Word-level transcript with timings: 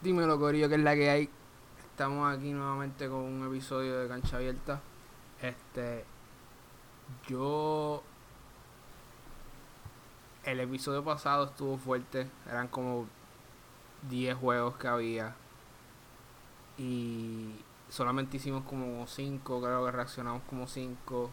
Dímelo, 0.00 0.38
Corillo, 0.38 0.68
que 0.68 0.76
es 0.76 0.80
la 0.80 0.94
que 0.94 1.10
hay. 1.10 1.28
Estamos 1.90 2.32
aquí 2.32 2.52
nuevamente 2.52 3.08
con 3.08 3.18
un 3.18 3.44
episodio 3.48 3.98
de 3.98 4.06
Cancha 4.06 4.36
Abierta. 4.36 4.80
Este. 5.42 6.04
Yo. 7.26 8.04
El 10.44 10.60
episodio 10.60 11.02
pasado 11.02 11.46
estuvo 11.46 11.76
fuerte. 11.78 12.28
Eran 12.48 12.68
como 12.68 13.08
10 14.08 14.36
juegos 14.36 14.76
que 14.76 14.86
había. 14.86 15.34
Y 16.76 17.56
solamente 17.88 18.36
hicimos 18.36 18.62
como 18.66 19.04
5. 19.04 19.60
Creo 19.60 19.84
que 19.84 19.90
reaccionamos 19.90 20.42
como 20.48 20.68
5. 20.68 21.30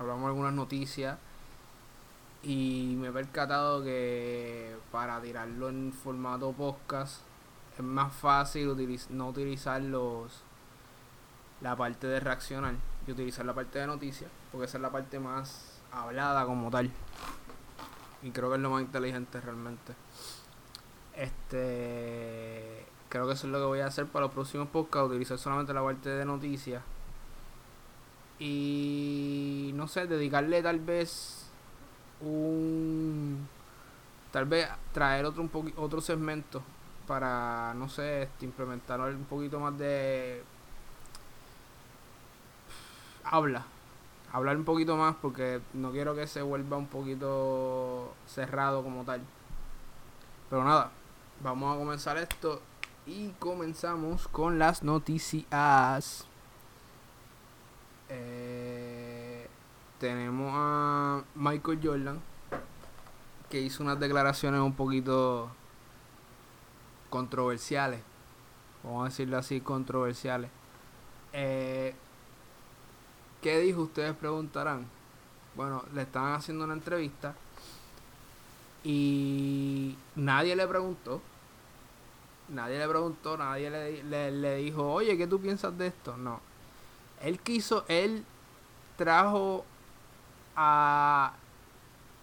Hablamos 0.00 0.26
algunas 0.26 0.54
noticias. 0.54 1.18
Y 2.42 2.96
me 2.98 3.08
he 3.08 3.12
percatado 3.12 3.84
que 3.84 4.74
para 4.90 5.20
tirarlo 5.22 5.68
en 5.68 5.92
formato 5.92 6.50
podcast 6.50 7.29
es 7.80 7.86
más 7.86 8.12
fácil 8.12 8.74
no 9.10 9.28
utilizar 9.28 9.80
los 9.82 10.42
la 11.60 11.76
parte 11.76 12.06
de 12.06 12.20
reaccionar 12.20 12.74
y 13.06 13.12
utilizar 13.12 13.44
la 13.44 13.54
parte 13.54 13.78
de 13.78 13.86
noticias, 13.86 14.30
porque 14.50 14.66
esa 14.66 14.78
es 14.78 14.82
la 14.82 14.90
parte 14.90 15.18
más 15.18 15.80
hablada 15.92 16.44
como 16.46 16.70
tal. 16.70 16.90
Y 18.22 18.30
creo 18.30 18.48
que 18.50 18.56
es 18.56 18.62
lo 18.62 18.70
más 18.70 18.82
inteligente 18.82 19.40
realmente. 19.40 19.94
Este 21.14 22.86
creo 23.08 23.26
que 23.26 23.32
eso 23.32 23.46
es 23.46 23.52
lo 23.52 23.58
que 23.58 23.64
voy 23.64 23.80
a 23.80 23.86
hacer 23.86 24.06
para 24.06 24.26
los 24.26 24.34
próximos 24.34 24.68
podcasts, 24.68 25.10
utilizar 25.10 25.38
solamente 25.38 25.74
la 25.74 25.82
parte 25.82 26.08
de 26.08 26.24
noticias. 26.24 26.82
Y 28.38 29.72
no 29.74 29.88
sé, 29.88 30.06
dedicarle 30.06 30.62
tal 30.62 30.80
vez 30.80 31.50
un 32.20 33.48
tal 34.32 34.44
vez 34.44 34.68
traer 34.92 35.24
otro 35.24 35.42
un 35.42 35.72
otro 35.76 36.00
segmento 36.00 36.62
para, 37.10 37.74
no 37.74 37.88
sé, 37.88 38.22
este, 38.22 38.44
implementar 38.44 39.00
un 39.00 39.24
poquito 39.24 39.58
más 39.58 39.76
de 39.76 40.44
habla. 43.24 43.66
Hablar 44.32 44.56
un 44.56 44.64
poquito 44.64 44.96
más 44.96 45.16
porque 45.20 45.60
no 45.74 45.90
quiero 45.90 46.14
que 46.14 46.28
se 46.28 46.40
vuelva 46.40 46.76
un 46.76 46.86
poquito 46.86 48.14
cerrado 48.28 48.84
como 48.84 49.02
tal. 49.02 49.22
Pero 50.50 50.62
nada, 50.62 50.92
vamos 51.42 51.74
a 51.74 51.78
comenzar 51.80 52.16
esto 52.16 52.62
y 53.06 53.30
comenzamos 53.40 54.28
con 54.28 54.60
las 54.60 54.84
noticias. 54.84 56.28
Eh, 58.08 59.48
tenemos 59.98 60.52
a 60.54 61.24
Michael 61.34 61.80
Jordan 61.82 62.20
que 63.48 63.60
hizo 63.60 63.82
unas 63.82 63.98
declaraciones 63.98 64.60
un 64.60 64.74
poquito 64.74 65.50
controversiales. 67.10 68.00
Vamos 68.82 69.02
a 69.02 69.08
decirlo 69.10 69.36
así, 69.36 69.60
controversiales. 69.60 70.50
Eh, 71.32 71.94
¿Qué 73.42 73.58
dijo? 73.60 73.82
Ustedes 73.82 74.14
preguntarán. 74.14 74.86
Bueno, 75.54 75.84
le 75.92 76.02
estaban 76.02 76.32
haciendo 76.32 76.64
una 76.64 76.74
entrevista 76.74 77.34
y 78.84 79.96
nadie 80.14 80.56
le 80.56 80.66
preguntó. 80.66 81.20
Nadie 82.48 82.78
le 82.78 82.88
preguntó, 82.88 83.36
nadie 83.36 83.70
le, 83.70 84.30
le, 84.32 84.56
dijo, 84.56 84.90
oye, 84.90 85.16
¿qué 85.16 85.26
tú 85.26 85.40
piensas 85.40 85.76
de 85.78 85.88
esto? 85.88 86.16
No. 86.16 86.40
Él 87.20 87.38
quiso, 87.38 87.84
él 87.86 88.24
trajo 88.96 89.64
a 90.56 91.32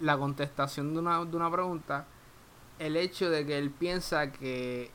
la 0.02 0.18
contestación 0.18 0.94
de 0.94 1.00
una, 1.00 1.24
de 1.24 1.36
una 1.36 1.50
pregunta 1.50 2.06
el 2.80 2.95
hecho 2.95 3.30
de 3.30 3.45
que 3.45 3.58
él 3.58 3.72
piensa 3.72 4.31
que 4.31 4.92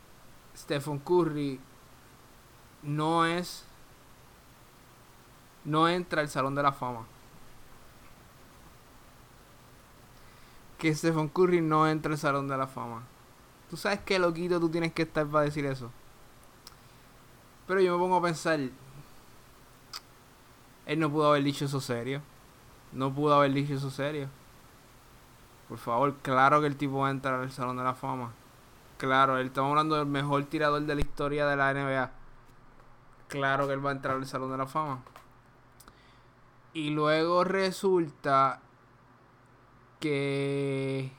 Stephen 0.57 0.99
Curry 0.99 1.61
no 2.83 3.27
es 3.27 3.65
no 5.65 5.89
entra 5.89 6.21
al 6.21 6.29
Salón 6.29 6.55
de 6.55 6.63
la 6.63 6.73
Fama. 6.73 7.07
Que 10.79 10.95
Stephen 10.95 11.29
Curry 11.29 11.61
no 11.61 11.89
entra 11.89 12.13
al 12.13 12.19
Salón 12.19 12.49
de 12.49 12.57
la 12.57 12.67
Fama. 12.67 13.03
Tú 13.71 13.77
sabes 13.77 14.01
qué 14.01 14.19
loquito 14.19 14.59
tú 14.61 14.69
tienes 14.69 14.93
que 14.93 15.03
estar 15.03 15.27
para 15.27 15.45
decir 15.45 15.65
eso. 15.65 15.91
Pero 17.67 17.81
yo 17.81 17.93
me 17.93 17.99
pongo 17.99 18.17
a 18.17 18.23
pensar. 18.23 18.59
Él 20.85 20.99
no 20.99 21.11
pudo 21.11 21.29
haber 21.29 21.45
dicho 21.45 21.65
eso 21.65 21.81
serio. 21.81 22.21
No 22.93 23.15
pudo 23.15 23.35
haber 23.35 23.53
dicho 23.53 23.75
eso 23.75 23.91
serio. 23.91 24.29
Por 25.73 25.79
favor, 25.79 26.15
claro 26.21 26.61
que 26.61 26.67
el 26.67 26.77
tipo 26.77 26.99
va 26.99 27.09
a 27.09 27.11
entrar 27.11 27.41
al 27.41 27.51
Salón 27.51 27.79
de 27.79 27.83
la 27.83 27.95
Fama. 27.95 28.35
Claro, 28.99 29.39
él 29.39 29.47
estamos 29.47 29.71
hablando 29.71 29.97
del 29.97 30.05
mejor 30.05 30.45
tirador 30.45 30.83
de 30.83 30.95
la 30.95 31.01
historia 31.01 31.47
de 31.47 31.57
la 31.57 31.73
NBA. 31.73 32.11
Claro 33.29 33.67
que 33.67 33.73
él 33.73 33.83
va 33.83 33.89
a 33.89 33.95
entrar 33.95 34.17
al 34.17 34.27
Salón 34.27 34.51
de 34.51 34.59
la 34.59 34.67
Fama. 34.67 35.03
Y 36.75 36.91
luego 36.91 37.43
resulta 37.43 38.61
que 39.99 41.11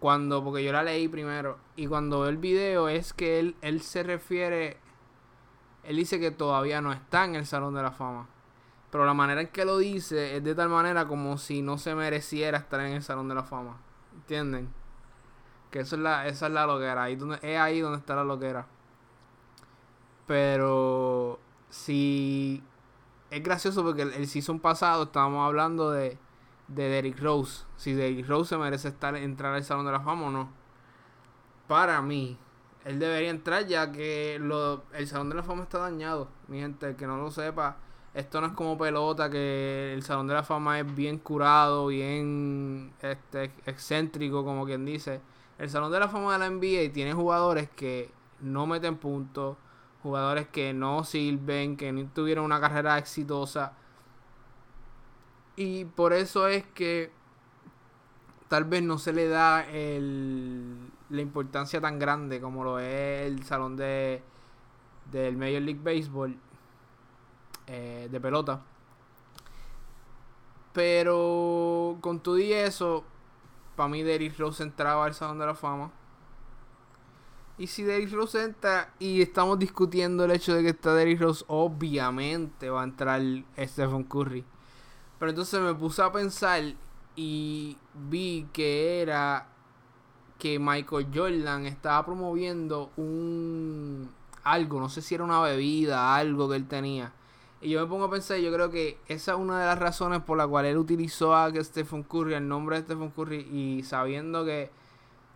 cuando, 0.00 0.44
porque 0.44 0.62
yo 0.62 0.70
la 0.70 0.82
leí 0.82 1.08
primero, 1.08 1.56
y 1.76 1.86
cuando 1.86 2.20
veo 2.20 2.28
el 2.28 2.36
video 2.36 2.90
es 2.90 3.14
que 3.14 3.38
él, 3.38 3.56
él 3.62 3.80
se 3.80 4.02
refiere, 4.02 4.76
él 5.82 5.96
dice 5.96 6.20
que 6.20 6.30
todavía 6.30 6.82
no 6.82 6.92
está 6.92 7.24
en 7.24 7.36
el 7.36 7.46
Salón 7.46 7.72
de 7.72 7.82
la 7.84 7.90
Fama. 7.90 8.28
Pero 8.90 9.04
la 9.04 9.14
manera 9.14 9.40
en 9.40 9.48
que 9.48 9.64
lo 9.64 9.78
dice 9.78 10.36
es 10.36 10.44
de 10.44 10.54
tal 10.54 10.68
manera 10.70 11.06
como 11.06 11.36
si 11.36 11.60
no 11.60 11.76
se 11.78 11.94
mereciera 11.94 12.58
estar 12.58 12.80
en 12.80 12.94
el 12.94 13.02
Salón 13.02 13.28
de 13.28 13.34
la 13.34 13.42
Fama. 13.42 13.76
¿Entienden? 14.14 14.72
Que 15.70 15.80
eso 15.80 15.96
es 15.96 16.02
la, 16.02 16.26
esa 16.26 16.46
es 16.46 16.52
la 16.52 16.66
loquera. 16.66 17.02
Ahí 17.02 17.16
donde, 17.16 17.38
es 17.42 17.58
ahí 17.58 17.80
donde 17.80 17.98
está 17.98 18.14
la 18.16 18.24
loquera. 18.24 18.66
Pero 20.26 21.38
si 21.68 22.62
es 23.30 23.42
gracioso 23.42 23.84
porque 23.84 24.02
el, 24.02 24.26
season 24.26 24.58
pasado 24.58 25.04
estábamos 25.04 25.46
hablando 25.46 25.90
de, 25.90 26.16
de 26.68 26.88
Derrick 26.88 27.20
Rose. 27.20 27.64
Si 27.76 27.92
Derrick 27.92 28.26
Rose 28.26 28.50
se 28.50 28.56
merece 28.56 28.88
estar 28.88 29.14
entrar 29.16 29.54
al 29.54 29.64
Salón 29.64 29.84
de 29.84 29.92
la 29.92 30.00
Fama 30.00 30.28
o 30.28 30.30
no. 30.30 30.48
Para 31.66 32.00
mí, 32.00 32.38
él 32.86 32.98
debería 32.98 33.28
entrar 33.28 33.66
ya 33.66 33.92
que 33.92 34.38
lo, 34.40 34.84
el 34.94 35.06
Salón 35.06 35.28
de 35.28 35.36
la 35.36 35.42
Fama 35.42 35.64
está 35.64 35.78
dañado. 35.78 36.28
Mi 36.46 36.60
gente, 36.60 36.96
que 36.96 37.06
no 37.06 37.18
lo 37.18 37.30
sepa 37.30 37.76
esto 38.14 38.40
no 38.40 38.48
es 38.48 38.52
como 38.54 38.76
pelota, 38.78 39.30
que 39.30 39.92
el 39.94 40.02
Salón 40.02 40.26
de 40.26 40.34
la 40.34 40.42
Fama 40.42 40.80
es 40.80 40.94
bien 40.94 41.18
curado, 41.18 41.86
bien 41.88 42.92
este, 43.02 43.52
excéntrico, 43.66 44.44
como 44.44 44.64
quien 44.64 44.84
dice. 44.84 45.20
El 45.58 45.70
Salón 45.70 45.92
de 45.92 46.00
la 46.00 46.08
Fama 46.08 46.32
de 46.32 46.38
la 46.38 46.50
NBA 46.50 46.92
tiene 46.92 47.12
jugadores 47.12 47.68
que 47.70 48.10
no 48.40 48.66
meten 48.66 48.96
puntos, 48.96 49.56
jugadores 50.02 50.48
que 50.48 50.72
no 50.72 51.04
sirven, 51.04 51.76
que 51.76 51.92
no 51.92 52.08
tuvieron 52.14 52.44
una 52.44 52.60
carrera 52.60 52.98
exitosa. 52.98 53.72
Y 55.56 55.84
por 55.84 56.12
eso 56.12 56.48
es 56.48 56.64
que 56.66 57.10
tal 58.48 58.64
vez 58.64 58.82
no 58.82 58.98
se 58.98 59.12
le 59.12 59.28
da 59.28 59.64
el, 59.68 60.90
la 61.10 61.20
importancia 61.20 61.80
tan 61.80 61.98
grande 61.98 62.40
como 62.40 62.64
lo 62.64 62.78
es 62.78 63.26
el 63.26 63.44
salón 63.44 63.76
de 63.76 64.22
del 65.10 65.36
Major 65.36 65.62
League 65.62 65.80
Baseball 65.82 66.36
eh, 67.68 68.08
de 68.10 68.20
pelota. 68.20 68.62
Pero 70.72 71.98
con 72.00 72.20
todo 72.20 72.38
y 72.38 72.52
eso, 72.52 73.04
para 73.76 73.90
mí 73.90 74.02
Derrick 74.02 74.38
Rose 74.38 74.62
entraba 74.62 75.04
al 75.04 75.14
Salón 75.14 75.38
de 75.38 75.46
la 75.46 75.54
Fama. 75.54 75.90
Y 77.58 77.66
si 77.66 77.82
Derrick 77.82 78.12
Rose 78.12 78.42
entra 78.42 78.94
y 78.98 79.20
estamos 79.20 79.58
discutiendo 79.58 80.24
el 80.24 80.30
hecho 80.30 80.54
de 80.54 80.62
que 80.62 80.70
está 80.70 80.94
Derrick 80.94 81.20
Rose, 81.20 81.44
obviamente 81.48 82.70
va 82.70 82.80
a 82.80 82.84
entrar 82.84 83.20
Stephen 83.58 84.04
Curry. 84.04 84.44
Pero 85.18 85.30
entonces 85.30 85.60
me 85.60 85.74
puse 85.74 86.00
a 86.00 86.10
pensar 86.10 86.62
y 87.16 87.76
vi 87.94 88.48
que 88.52 89.02
era 89.02 89.48
que 90.38 90.58
Michael 90.58 91.08
Jordan 91.12 91.66
estaba 91.66 92.06
promoviendo 92.06 92.92
un 92.96 94.08
algo, 94.44 94.80
no 94.80 94.88
sé 94.88 95.02
si 95.02 95.16
era 95.16 95.24
una 95.24 95.40
bebida, 95.42 96.14
algo 96.14 96.48
que 96.48 96.56
él 96.56 96.66
tenía 96.68 97.12
y 97.60 97.70
yo 97.70 97.80
me 97.80 97.86
pongo 97.86 98.04
a 98.04 98.10
pensar, 98.10 98.38
yo 98.38 98.52
creo 98.52 98.70
que 98.70 98.98
esa 99.08 99.32
es 99.32 99.38
una 99.38 99.60
de 99.60 99.66
las 99.66 99.78
razones 99.78 100.20
por 100.22 100.38
la 100.38 100.46
cual 100.46 100.66
él 100.66 100.76
utilizó 100.76 101.34
a 101.34 101.50
Stephen 101.62 102.04
Curry, 102.04 102.34
el 102.34 102.46
nombre 102.46 102.76
de 102.76 102.82
Stephen 102.82 103.10
Curry, 103.10 103.48
y 103.50 103.82
sabiendo 103.82 104.44
que 104.44 104.70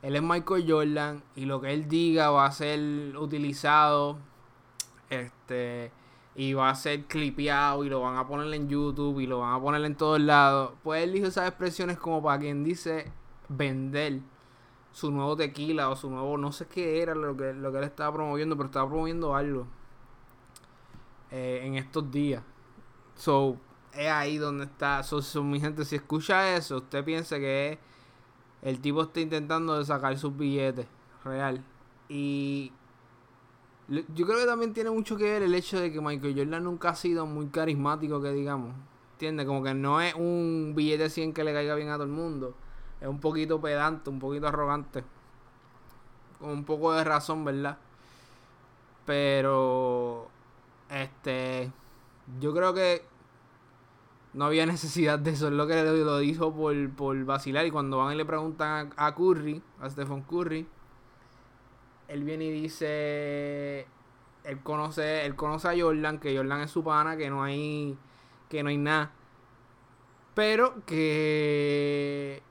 él 0.03 0.17
es 0.17 0.23
Michael 0.23 0.65
Jordan 0.69 1.23
y 1.35 1.47
lo 1.47 1.61
que 1.61 1.73
él 1.73 1.89
diga 1.89 2.31
va 2.31 2.47
a 2.47 2.53
ser 2.53 3.17
utilizado 3.17 4.19
este 5.11 5.93
y 6.35 6.55
va 6.55 6.71
a 6.71 6.75
ser 6.75 7.05
clipeado 7.05 7.85
y 7.85 7.91
lo 7.91 8.01
van 8.01 8.17
a 8.17 8.27
poner 8.27 8.53
en 8.55 8.69
YouTube 8.69 9.21
y 9.21 9.27
lo 9.27 9.41
van 9.41 9.55
a 9.55 9.61
poner 9.61 9.85
en 9.85 9.95
todos 9.97 10.21
lados. 10.21 10.73
Pues 10.83 11.05
él 11.05 11.13
dijo 11.13 11.27
esas 11.27 11.49
expresiones 11.49 11.99
como 11.99 12.23
para 12.23 12.39
quien 12.39 12.65
dice 12.65 13.13
vender 13.49 14.21
su 14.93 15.11
nuevo 15.11 15.37
tequila 15.37 15.89
o 15.91 15.97
su 15.97 16.11
nuevo, 16.11 16.39
no 16.39 16.53
sé 16.53 16.67
qué 16.67 17.03
era 17.03 17.15
lo 17.15 17.37
que, 17.37 17.53
lo 17.53 17.73
que 17.73 17.79
él 17.79 17.85
estaba 17.85 18.13
promoviendo, 18.15 18.57
pero 18.57 18.67
estaba 18.67 18.89
promoviendo 18.89 19.35
algo. 19.35 19.67
Eh, 21.33 21.63
en 21.65 21.77
estos 21.77 22.11
días. 22.11 22.43
So, 23.17 23.57
es 23.95 24.09
ahí 24.09 24.37
donde 24.37 24.65
está. 24.67 25.03
So, 25.03 25.43
mi 25.43 25.59
gente, 25.61 25.85
si 25.87 25.97
escucha 25.97 26.55
eso, 26.55 26.77
usted 26.77 27.03
piensa 27.03 27.39
que 27.39 27.79
el 28.61 28.81
tipo 28.81 29.03
está 29.03 29.21
intentando 29.21 29.83
sacar 29.83 30.19
sus 30.19 30.37
billetes, 30.37 30.87
real. 31.25 31.65
Y 32.11 32.71
yo 33.89 34.27
creo 34.27 34.41
que 34.41 34.47
también 34.47 34.75
tiene 34.75 34.91
mucho 34.91 35.17
que 35.17 35.25
ver 35.25 35.43
el 35.43 35.55
hecho 35.55 35.81
de 35.81 35.91
que 35.91 36.03
Michael 36.03 36.35
Jordan 36.37 36.65
nunca 36.65 36.91
ha 36.91 36.95
sido 36.95 37.25
muy 37.25 37.47
carismático, 37.47 38.21
que 38.21 38.31
digamos. 38.33 38.75
¿Entiendes? 39.13 39.47
Como 39.47 39.63
que 39.63 39.73
no 39.73 40.03
es 40.03 40.15
un 40.15 40.75
billete 40.77 41.09
100 41.09 41.33
que 41.33 41.45
le 41.45 41.55
caiga 41.55 41.75
bien 41.77 41.89
a 41.89 41.95
todo 41.95 42.05
el 42.05 42.11
mundo. 42.11 42.55
Es 43.01 43.09
un 43.09 43.21
poquito 43.21 43.59
pedante, 43.59 44.11
un 44.11 44.19
poquito 44.19 44.49
arrogante. 44.49 45.03
Con 46.39 46.51
un 46.51 46.65
poco 46.65 46.93
de 46.93 47.05
razón, 47.05 47.43
¿verdad? 47.43 47.79
Pero. 49.07 50.32
Este. 50.93 51.73
Yo 52.41 52.53
creo 52.55 52.75
que. 52.75 53.05
No 54.35 54.45
había 54.47 54.67
necesidad 54.67 55.19
de 55.19 55.31
eso. 55.33 55.49
Es 55.49 55.53
lo 55.55 55.67
que 55.67 55.83
lo 55.83 56.19
dijo 56.19 56.55
por, 56.55 56.91
por 56.91 57.25
vacilar. 57.25 57.67
Y 57.67 57.71
cuando 57.71 57.99
van 57.99 58.15
y 58.15 58.17
le 58.17 58.25
preguntan 58.25 58.93
a, 58.97 59.15
Curry, 59.15 59.63
a 59.81 59.91
Stephen 59.91 60.23
Curry. 60.23 60.67
Él 62.09 62.25
viene 62.25 62.45
y 62.45 62.53
dice. 62.53 63.87
Él 64.45 64.61
conoce, 64.63 65.25
él 65.25 65.37
conoce 65.37 65.69
a 65.69 65.81
Jordan, 65.81 66.19
que 66.19 66.37
Jordan 66.37 66.63
es 66.63 66.71
su 66.71 66.83
pana, 66.83 67.17
que 67.17 67.31
no 67.31 67.45
hay 67.45 67.97
que 68.49 68.63
no 68.63 68.69
hay 68.71 68.77
nada. 68.77 69.13
Pero 70.35 70.85
que 70.85 72.43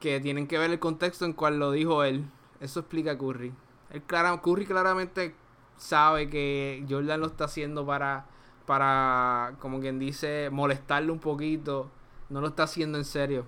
que 0.00 0.20
tienen 0.20 0.46
que 0.46 0.58
ver 0.58 0.70
el 0.70 0.78
contexto 0.78 1.24
en 1.24 1.34
cual 1.34 1.58
lo 1.58 1.72
dijo 1.72 2.04
él. 2.04 2.24
Eso 2.60 2.80
explica 2.80 3.18
Curry. 3.18 3.52
El 3.90 4.02
Curry 4.02 4.66
claramente 4.66 5.34
sabe 5.78 6.28
que 6.28 6.84
Jordan 6.88 7.20
lo 7.20 7.26
está 7.26 7.44
haciendo 7.44 7.86
para 7.86 8.26
para 8.66 9.54
como 9.60 9.80
quien 9.80 9.98
dice 9.98 10.50
molestarle 10.52 11.10
un 11.10 11.20
poquito. 11.20 11.90
No 12.28 12.42
lo 12.42 12.48
está 12.48 12.64
haciendo 12.64 12.98
en 12.98 13.06
serio. 13.06 13.46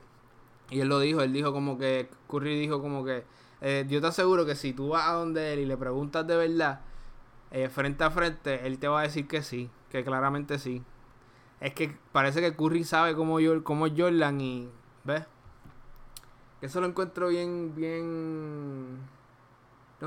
Y 0.71 0.81
él 0.81 0.89
lo 0.89 0.99
dijo, 0.99 1.21
él 1.21 1.33
dijo 1.33 1.53
como 1.53 1.77
que 1.77 2.09
Curry 2.29 2.59
dijo 2.59 2.81
como 2.81 3.05
que 3.05 3.25
eh, 3.61 3.85
yo 3.89 4.01
te 4.01 4.07
aseguro 4.07 4.47
que 4.47 4.55
si 4.55 4.73
tú 4.73 4.89
vas 4.89 5.09
a 5.09 5.13
donde 5.13 5.53
él 5.53 5.61
y 5.61 5.67
le 5.67 5.77
preguntas 5.77 6.27
de 6.27 6.37
verdad 6.37 6.81
eh, 7.51 7.69
frente 7.69 8.05
a 8.05 8.11
frente, 8.11 8.67
él 8.67 8.79
te 8.79 8.89
va 8.89 9.01
a 9.01 9.03
decir 9.03 9.29
que 9.29 9.43
sí, 9.43 9.69
que 9.91 10.05
claramente 10.05 10.59
sí. 10.59 10.83
Es 11.61 11.75
que 11.75 11.95
parece 12.13 12.41
que 12.41 12.57
Curry 12.57 12.85
sabe 12.85 13.15
cómo, 13.15 13.41
yo, 13.41 13.63
cómo 13.63 13.87
Jordan 13.95 14.41
y. 14.41 14.69
¿Ves? 15.05 15.25
Eso 16.63 16.81
lo 16.81 16.87
encuentro 16.87 17.29
bien, 17.29 17.75
bien. 17.75 18.99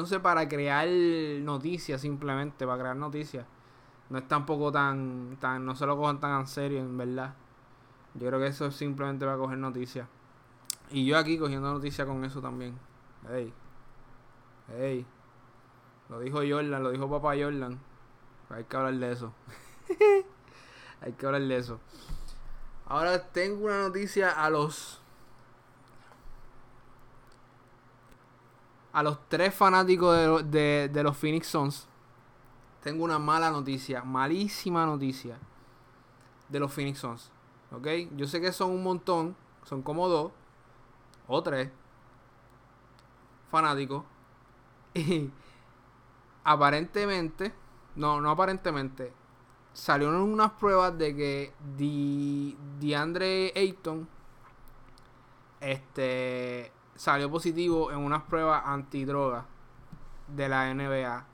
Sé, 0.06 0.20
para 0.20 0.48
crear 0.50 0.88
noticias 0.88 2.02
simplemente, 2.02 2.66
para 2.66 2.80
crear 2.80 2.96
noticias. 2.96 3.46
No 4.10 4.18
es 4.18 4.28
tampoco 4.28 4.72
tan, 4.72 5.38
tan. 5.40 5.66
No 5.66 5.76
se 5.76 5.86
lo 5.86 5.96
cojan 5.96 6.20
tan 6.20 6.40
en 6.42 6.48
serio, 6.48 6.80
en 6.80 6.98
verdad. 6.98 7.36
Yo 8.16 8.28
creo 8.28 8.40
que 8.40 8.48
eso 8.48 8.66
es 8.66 8.76
simplemente 8.76 9.26
para 9.26 9.38
coger 9.38 9.58
noticias. 9.58 10.08
Y 10.92 11.06
yo 11.06 11.18
aquí 11.18 11.38
cogiendo 11.38 11.72
noticias 11.72 12.08
con 12.08 12.24
eso 12.26 12.42
también. 12.42 12.78
Ey. 13.30 13.54
Ey. 14.78 15.06
Lo 16.10 16.20
dijo 16.20 16.38
Jordan, 16.38 16.84
lo 16.84 16.92
dijo 16.92 17.10
papá 17.10 17.36
Jordan. 17.38 17.80
Hay 18.50 18.64
que 18.66 18.78
hablar 18.78 18.94
de 18.96 19.12
eso. 19.12 19.34
Hay 21.02 21.14
que 21.14 21.26
hablar 21.26 21.42
de 21.42 21.58
eso. 21.58 21.80
Ahora 22.86 23.32
tengo 23.32 23.66
una 23.66 23.84
noticia 23.84 24.32
a 24.32 24.50
los. 24.50 25.02
A 28.94 29.04
los 29.04 29.28
tres 29.28 29.54
fanáticos 29.54 30.50
de, 30.50 30.90
de, 30.90 31.04
los 31.04 31.18
Phoenix 31.18 31.48
Suns. 31.48 31.88
Tengo 32.82 33.04
una 33.04 33.20
mala 33.20 33.52
noticia. 33.52 34.04
Malísima 34.04 34.86
noticia. 34.86 35.38
De 36.48 36.60
los 36.60 36.72
Phoenix 36.72 37.00
Suns. 37.00 37.32
¿Ok? 37.72 37.88
Yo 38.16 38.28
sé 38.28 38.40
que 38.40 38.52
son 38.52 38.72
un 38.72 38.84
montón. 38.84 39.36
Son 39.66 39.82
como 39.82 40.08
dos. 40.08 40.32
O 41.28 41.42
tres. 41.44 41.70
Fanáticos. 43.50 44.04
Y 44.96 45.32
aparentemente. 46.44 47.52
No, 47.96 48.22
no 48.22 48.30
aparentemente 48.30 49.14
salieron 49.74 50.22
unas 50.22 50.52
pruebas 50.52 50.98
de 50.98 51.16
que 51.16 51.54
DeAndre 52.80 53.52
Ayton 53.56 54.08
este 55.60 56.72
salió 56.96 57.30
positivo 57.30 57.92
en 57.92 58.00
unas 58.00 58.24
pruebas 58.24 58.64
antidroga 58.66 59.46
de 60.28 60.50
la 60.50 60.74
NBA. 60.74 61.26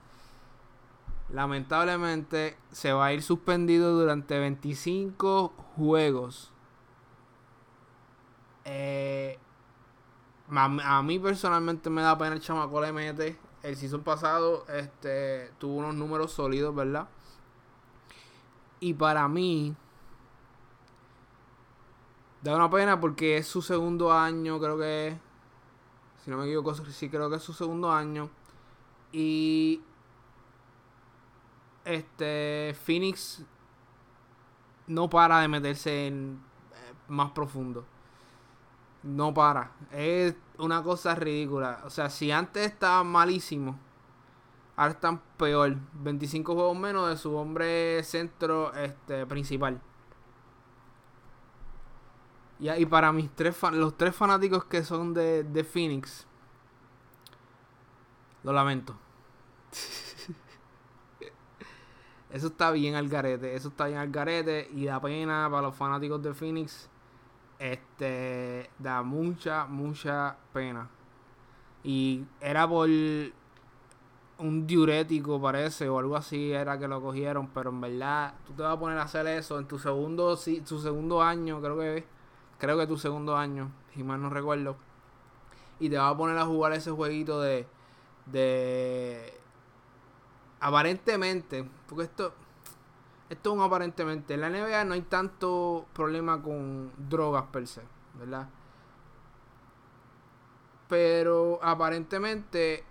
Lamentablemente 1.30 2.58
se 2.72 2.92
va 2.92 3.08
a 3.08 3.14
ir 3.14 3.22
suspendido 3.22 3.98
durante 3.98 4.40
25 4.40 5.50
juegos. 5.76 6.52
Eh, 8.66 9.38
a, 10.52 11.02
mí 11.04 11.20
personalmente 11.20 11.90
me 11.90 12.02
da 12.02 12.18
pena 12.18 12.36
el 12.36 12.42
chamaco 12.42 12.82
le 12.82 12.92
mete. 12.92 13.38
El 13.62 13.76
season 13.76 14.02
pasado 14.02 14.66
este, 14.70 15.52
tuvo 15.60 15.76
unos 15.76 15.96
números 15.96 16.32
sólidos, 16.32 16.74
¿verdad? 16.74 17.08
Y 18.80 18.94
para 18.94 19.28
mí, 19.28 19.76
da 22.42 22.56
una 22.56 22.70
pena 22.70 23.00
porque 23.00 23.38
es 23.38 23.48
su 23.48 23.62
segundo 23.62 24.14
año, 24.14 24.60
creo 24.60 24.78
que 24.78 25.29
Si 26.30 26.32
no 26.32 26.38
me 26.38 26.46
equivoco, 26.46 26.76
sí 26.76 27.10
creo 27.10 27.28
que 27.28 27.38
es 27.38 27.42
su 27.42 27.54
segundo 27.54 27.92
año. 27.92 28.30
Y 29.12 29.82
este 31.84 32.78
Phoenix 32.86 33.44
no 34.86 35.10
para 35.10 35.40
de 35.40 35.48
meterse 35.48 36.06
en 36.06 36.40
eh, 36.72 36.94
más 37.08 37.32
profundo. 37.32 37.84
No 39.02 39.34
para. 39.34 39.72
Es 39.92 40.36
una 40.60 40.84
cosa 40.84 41.16
ridícula. 41.16 41.82
O 41.86 41.90
sea, 41.90 42.12
si 42.12 42.30
antes 42.32 42.64
estaba 42.64 43.04
malísimo 43.04 43.80
Ahora 44.76 44.92
están 44.92 45.20
peor. 45.36 45.78
25 45.94 46.54
juegos 46.54 46.78
menos 46.78 47.10
de 47.10 47.18
su 47.18 47.36
hombre 47.36 48.04
centro 48.04 48.72
este, 48.76 49.26
principal. 49.26 49.82
Y, 52.60 52.70
y 52.70 52.86
para 52.86 53.12
mis 53.12 53.30
tres 53.32 53.56
los 53.72 53.98
tres 53.98 54.16
fanáticos 54.16 54.66
que 54.66 54.84
son 54.84 55.14
de, 55.14 55.44
de 55.44 55.64
Phoenix. 55.64 56.28
Lo 58.44 58.54
lamento. 58.54 58.96
Eso 62.30 62.48
está 62.48 62.72
bien 62.72 62.96
al 62.96 63.10
garete. 63.10 63.56
Eso 63.56 63.70
está 63.70 63.88
bien 63.88 64.00
al 64.00 64.12
garete. 64.12 64.70
Y 64.74 64.86
da 64.86 65.02
pena 65.02 65.48
para 65.50 65.64
los 65.64 65.76
fanáticos 65.76 66.22
de 66.22 66.34
Phoenix. 66.34 66.90
Este. 67.58 68.70
Da 68.78 69.04
mucha, 69.04 69.66
mucha 69.66 70.38
pena. 70.54 70.90
Y 71.84 72.26
era 72.42 72.68
por 72.68 72.90
un 74.40 74.66
diurético 74.66 75.42
parece 75.42 75.90
o 75.90 76.00
algo 76.00 76.16
así 76.16 76.52
era 76.52 76.80
que 76.80 76.88
lo 76.88 77.02
cogieron, 77.02 77.48
pero 77.50 77.70
en 77.72 77.82
verdad 77.82 78.34
tú 78.48 78.54
te 78.54 78.64
vas 78.64 78.74
a 78.74 78.80
poner 78.80 78.98
a 78.98 79.04
hacer 79.04 79.28
eso 79.28 79.60
en 79.60 79.68
tu 79.68 79.78
segundo 79.78 80.38
tu 80.68 80.80
segundo 80.80 81.22
año, 81.22 81.62
creo 81.62 81.78
que 81.78 82.06
creo 82.60 82.78
que 82.78 82.88
tu 82.88 82.98
segundo 82.98 83.36
año, 83.36 83.72
si 83.94 84.04
mal 84.04 84.22
no 84.22 84.30
recuerdo. 84.30 84.76
Y 85.80 85.90
te 85.90 85.98
vas 85.98 86.14
a 86.14 86.18
poner 86.18 86.38
a 86.38 86.46
jugar 86.46 86.74
ese 86.74 86.92
jueguito 86.92 87.42
de 87.42 87.66
de 88.32 89.34
aparentemente, 90.60 91.68
porque 91.88 92.04
esto 92.04 92.34
esto 93.30 93.52
es 93.52 93.56
un 93.56 93.62
aparentemente, 93.62 94.34
en 94.34 94.42
la 94.42 94.50
NBA 94.50 94.84
no 94.86 94.96
hay 94.96 95.04
tanto 95.04 95.86
problema 95.94 96.42
con 96.42 96.92
drogas 96.98 97.46
per 97.52 97.68
se, 97.68 97.84
¿verdad? 98.16 98.50
Pero 100.88 101.60
aparentemente 101.62 102.84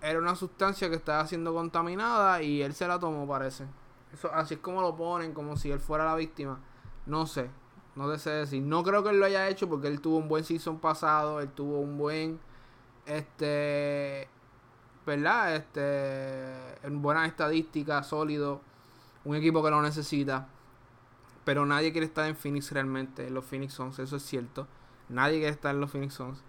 era 0.00 0.20
una 0.20 0.36
sustancia 0.36 0.88
que 0.88 0.94
estaba 0.94 1.26
siendo 1.26 1.52
contaminada 1.52 2.42
y 2.42 2.62
él 2.62 2.74
se 2.74 2.86
la 2.86 3.00
tomó, 3.00 3.26
parece. 3.26 3.66
Eso, 4.12 4.32
así 4.32 4.54
es 4.54 4.60
como 4.60 4.80
lo 4.80 4.94
ponen, 4.94 5.32
como 5.34 5.56
si 5.56 5.72
él 5.72 5.80
fuera 5.80 6.04
la 6.04 6.14
víctima. 6.14 6.60
No 7.06 7.26
sé, 7.26 7.50
no 7.94 8.10
te 8.10 8.18
sé 8.18 8.30
decir. 8.30 8.62
No 8.62 8.82
creo 8.82 9.02
que 9.02 9.10
él 9.10 9.18
lo 9.18 9.26
haya 9.26 9.48
hecho 9.48 9.68
porque 9.68 9.88
él 9.88 10.00
tuvo 10.00 10.16
un 10.16 10.28
buen 10.28 10.44
season 10.44 10.78
pasado, 10.78 11.40
él 11.40 11.50
tuvo 11.50 11.80
un 11.80 11.98
buen, 11.98 12.40
este, 13.06 14.28
¿verdad? 15.06 15.56
Este, 15.56 16.86
en 16.86 17.02
buenas 17.02 17.28
estadísticas, 17.28 18.06
sólido, 18.06 18.60
un 19.24 19.36
equipo 19.36 19.62
que 19.62 19.70
lo 19.70 19.82
necesita. 19.82 20.48
Pero 21.44 21.66
nadie 21.66 21.92
quiere 21.92 22.06
estar 22.06 22.28
en 22.28 22.36
Phoenix 22.36 22.70
realmente, 22.72 23.26
en 23.26 23.34
los 23.34 23.44
Phoenix 23.44 23.74
Suns, 23.74 23.98
eso 23.98 24.16
es 24.16 24.22
cierto. 24.22 24.66
Nadie 25.08 25.38
quiere 25.38 25.50
estar 25.52 25.74
en 25.74 25.80
los 25.80 25.90
Phoenix 25.90 26.14
Suns. 26.14 26.42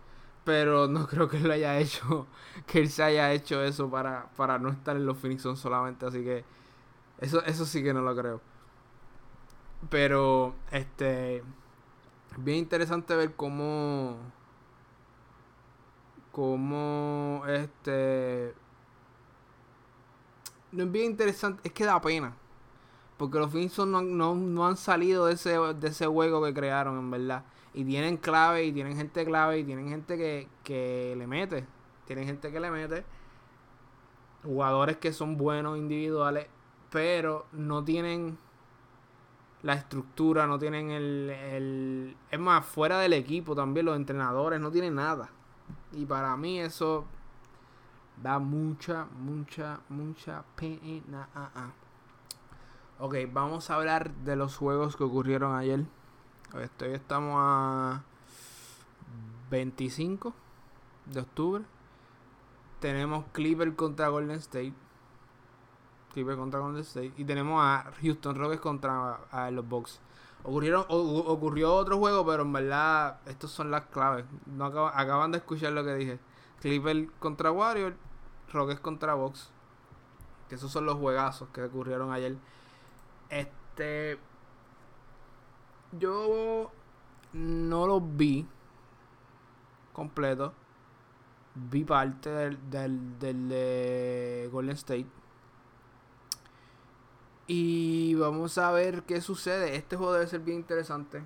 Pero 0.46 0.88
no 0.88 1.08
creo 1.10 1.28
que 1.28 1.38
él 1.38 1.44
lo 1.44 1.54
haya 1.54 1.78
hecho, 1.80 2.28
que 2.68 2.80
él 2.80 2.90
se 2.90 3.04
haya 3.04 3.32
hecho 3.34 3.64
eso 3.64 3.90
para, 3.90 4.30
para 4.38 4.60
no 4.60 4.70
estar 4.70 4.96
en 4.96 5.06
los 5.06 5.18
Phoenix 5.18 5.42
solamente. 5.56 6.06
Así 6.06 6.24
que 6.24 6.46
eso, 7.20 7.44
eso 7.46 7.66
sí 7.66 7.84
que 7.84 7.94
no 7.94 8.02
lo 8.02 8.16
creo. 8.16 8.53
Pero, 9.90 10.56
este, 10.72 11.44
bien 12.38 12.60
interesante 12.60 13.16
ver 13.16 13.36
cómo, 13.36 14.18
cómo, 16.32 17.44
este, 17.48 18.54
no 20.72 20.84
es 20.84 20.92
bien 20.92 21.12
interesante, 21.12 21.62
es 21.64 21.74
que 21.74 21.86
da 21.86 22.02
pena. 22.02 22.36
Porque 23.18 23.38
los 23.40 23.52
Phoenix 23.52 23.78
no, 23.80 24.02
no, 24.02 24.36
no, 24.36 24.68
han 24.68 24.78
salido 24.78 25.28
de 25.28 25.34
ese, 25.34 25.58
de 25.58 25.88
ese 25.88 26.08
juego 26.08 26.44
que 26.44 26.54
crearon, 26.54 26.98
en 26.98 27.12
verdad. 27.12 27.46
Y 27.74 27.86
tienen 27.86 28.18
clave, 28.18 28.66
y 28.66 28.72
tienen 28.72 28.98
gente 28.98 29.24
clave, 29.26 29.60
y 29.60 29.64
tienen 29.64 29.90
gente 29.90 30.18
que, 30.18 30.48
que 30.64 31.16
le 31.18 31.28
mete. 31.28 31.66
Tienen 32.06 32.26
gente 32.26 32.52
que 32.52 32.60
le 32.60 32.72
mete. 32.72 33.06
Jugadores 34.44 34.98
que 34.98 35.14
son 35.14 35.38
buenos 35.38 35.78
individuales, 35.78 36.48
pero 36.90 37.46
no 37.54 37.84
tienen 37.84 38.38
la 39.64 39.74
estructura, 39.74 40.46
no 40.46 40.60
tienen 40.60 40.92
el, 40.92 41.30
el... 41.30 42.18
Es 42.30 42.40
más, 42.40 42.66
fuera 42.66 43.00
del 43.00 43.14
equipo 43.14 43.56
también, 43.56 43.86
los 43.86 43.96
entrenadores 43.96 44.60
no 44.60 44.70
tienen 44.70 44.96
nada. 44.96 45.30
Y 45.94 46.06
para 46.06 46.36
mí 46.38 46.60
eso 46.60 47.06
da 48.22 48.40
mucha, 48.40 49.08
mucha, 49.20 49.80
mucha 49.90 50.44
pena. 50.56 51.28
Ok, 53.00 53.16
vamos 53.32 53.70
a 53.70 53.76
hablar 53.76 54.14
de 54.14 54.36
los 54.36 54.58
juegos 54.58 54.96
que 54.96 55.04
ocurrieron 55.04 55.56
ayer. 55.56 55.86
Hoy 56.54 56.70
estamos 56.94 57.36
a 57.38 58.04
25 59.50 60.34
de 61.06 61.20
octubre. 61.22 61.64
Tenemos 62.80 63.26
Clipper 63.32 63.76
contra 63.76 64.10
Golden 64.10 64.38
State. 64.38 64.74
Clipper 66.14 66.38
contra 66.38 66.60
Golden 66.60 66.82
State. 66.82 67.14
Y 67.18 67.26
tenemos 67.26 67.62
a 67.62 67.92
Houston 68.02 68.36
Rockets 68.36 68.62
contra 68.62 69.20
los 69.52 69.68
Bucks. 69.68 70.00
Ocurrieron, 70.44 70.86
ocurrió 70.90 71.74
otro 71.74 71.98
juego, 71.98 72.26
pero 72.26 72.44
en 72.44 72.54
verdad, 72.54 73.20
estos 73.26 73.52
son 73.52 73.72
las 73.72 73.86
claves. 73.86 74.26
No 74.46 74.66
acaban, 74.66 75.32
de 75.32 75.38
escuchar 75.40 75.74
lo 75.74 75.84
que 75.84 75.96
dije. 75.96 76.20
Clipper 76.62 77.10
contra 77.20 77.52
Warrior, 77.52 77.96
Rockets 78.52 78.80
contra 78.80 79.16
Bucks. 79.16 79.50
Que 80.50 80.56
esos 80.56 80.72
son 80.72 80.86
los 80.86 80.98
juegazos 80.98 81.50
que 81.50 81.64
ocurrieron 81.64 82.12
ayer. 82.12 82.38
Este. 83.30 84.20
Yo 85.94 86.72
no 87.34 87.88
los 87.88 88.02
vi 88.18 88.48
completo. 89.94 90.54
Vi 91.56 91.84
parte 91.84 92.30
del, 92.30 92.70
del, 92.70 93.20
del 93.20 93.50
de 93.50 94.50
Golden 94.52 94.76
State. 94.76 95.08
Y 97.48 98.16
vamos 98.16 98.58
a 98.58 98.72
ver 98.72 99.04
qué 99.04 99.22
sucede. 99.22 99.76
Este 99.76 99.96
juego 99.98 100.14
debe 100.14 100.28
ser 100.28 100.42
bien 100.42 100.58
interesante. 100.58 101.24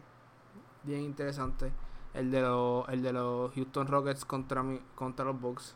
Bien 0.83 1.01
interesante. 1.01 1.71
El 2.13 2.31
de 2.31 2.41
los, 2.41 2.89
el 2.89 3.03
de 3.03 3.13
los 3.13 3.53
Houston 3.53 3.87
Rockets 3.87 4.25
contra, 4.25 4.63
contra 4.95 5.25
los 5.25 5.39
Bucks. 5.39 5.75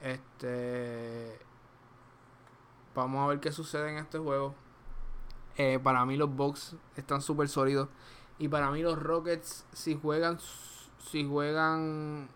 Este. 0.00 1.38
Vamos 2.94 3.24
a 3.24 3.26
ver 3.26 3.40
qué 3.40 3.52
sucede 3.52 3.90
en 3.90 3.98
este 3.98 4.18
juego. 4.18 4.54
Eh, 5.56 5.78
para 5.82 6.06
mí 6.06 6.16
los 6.16 6.34
Bucks 6.34 6.76
están 6.96 7.20
súper 7.20 7.48
sólidos. 7.48 7.88
Y 8.38 8.48
para 8.48 8.70
mí 8.70 8.82
los 8.82 9.00
Rockets, 9.00 9.66
si 9.72 9.98
juegan, 9.98 10.38
si 10.98 11.28
juegan, 11.28 12.28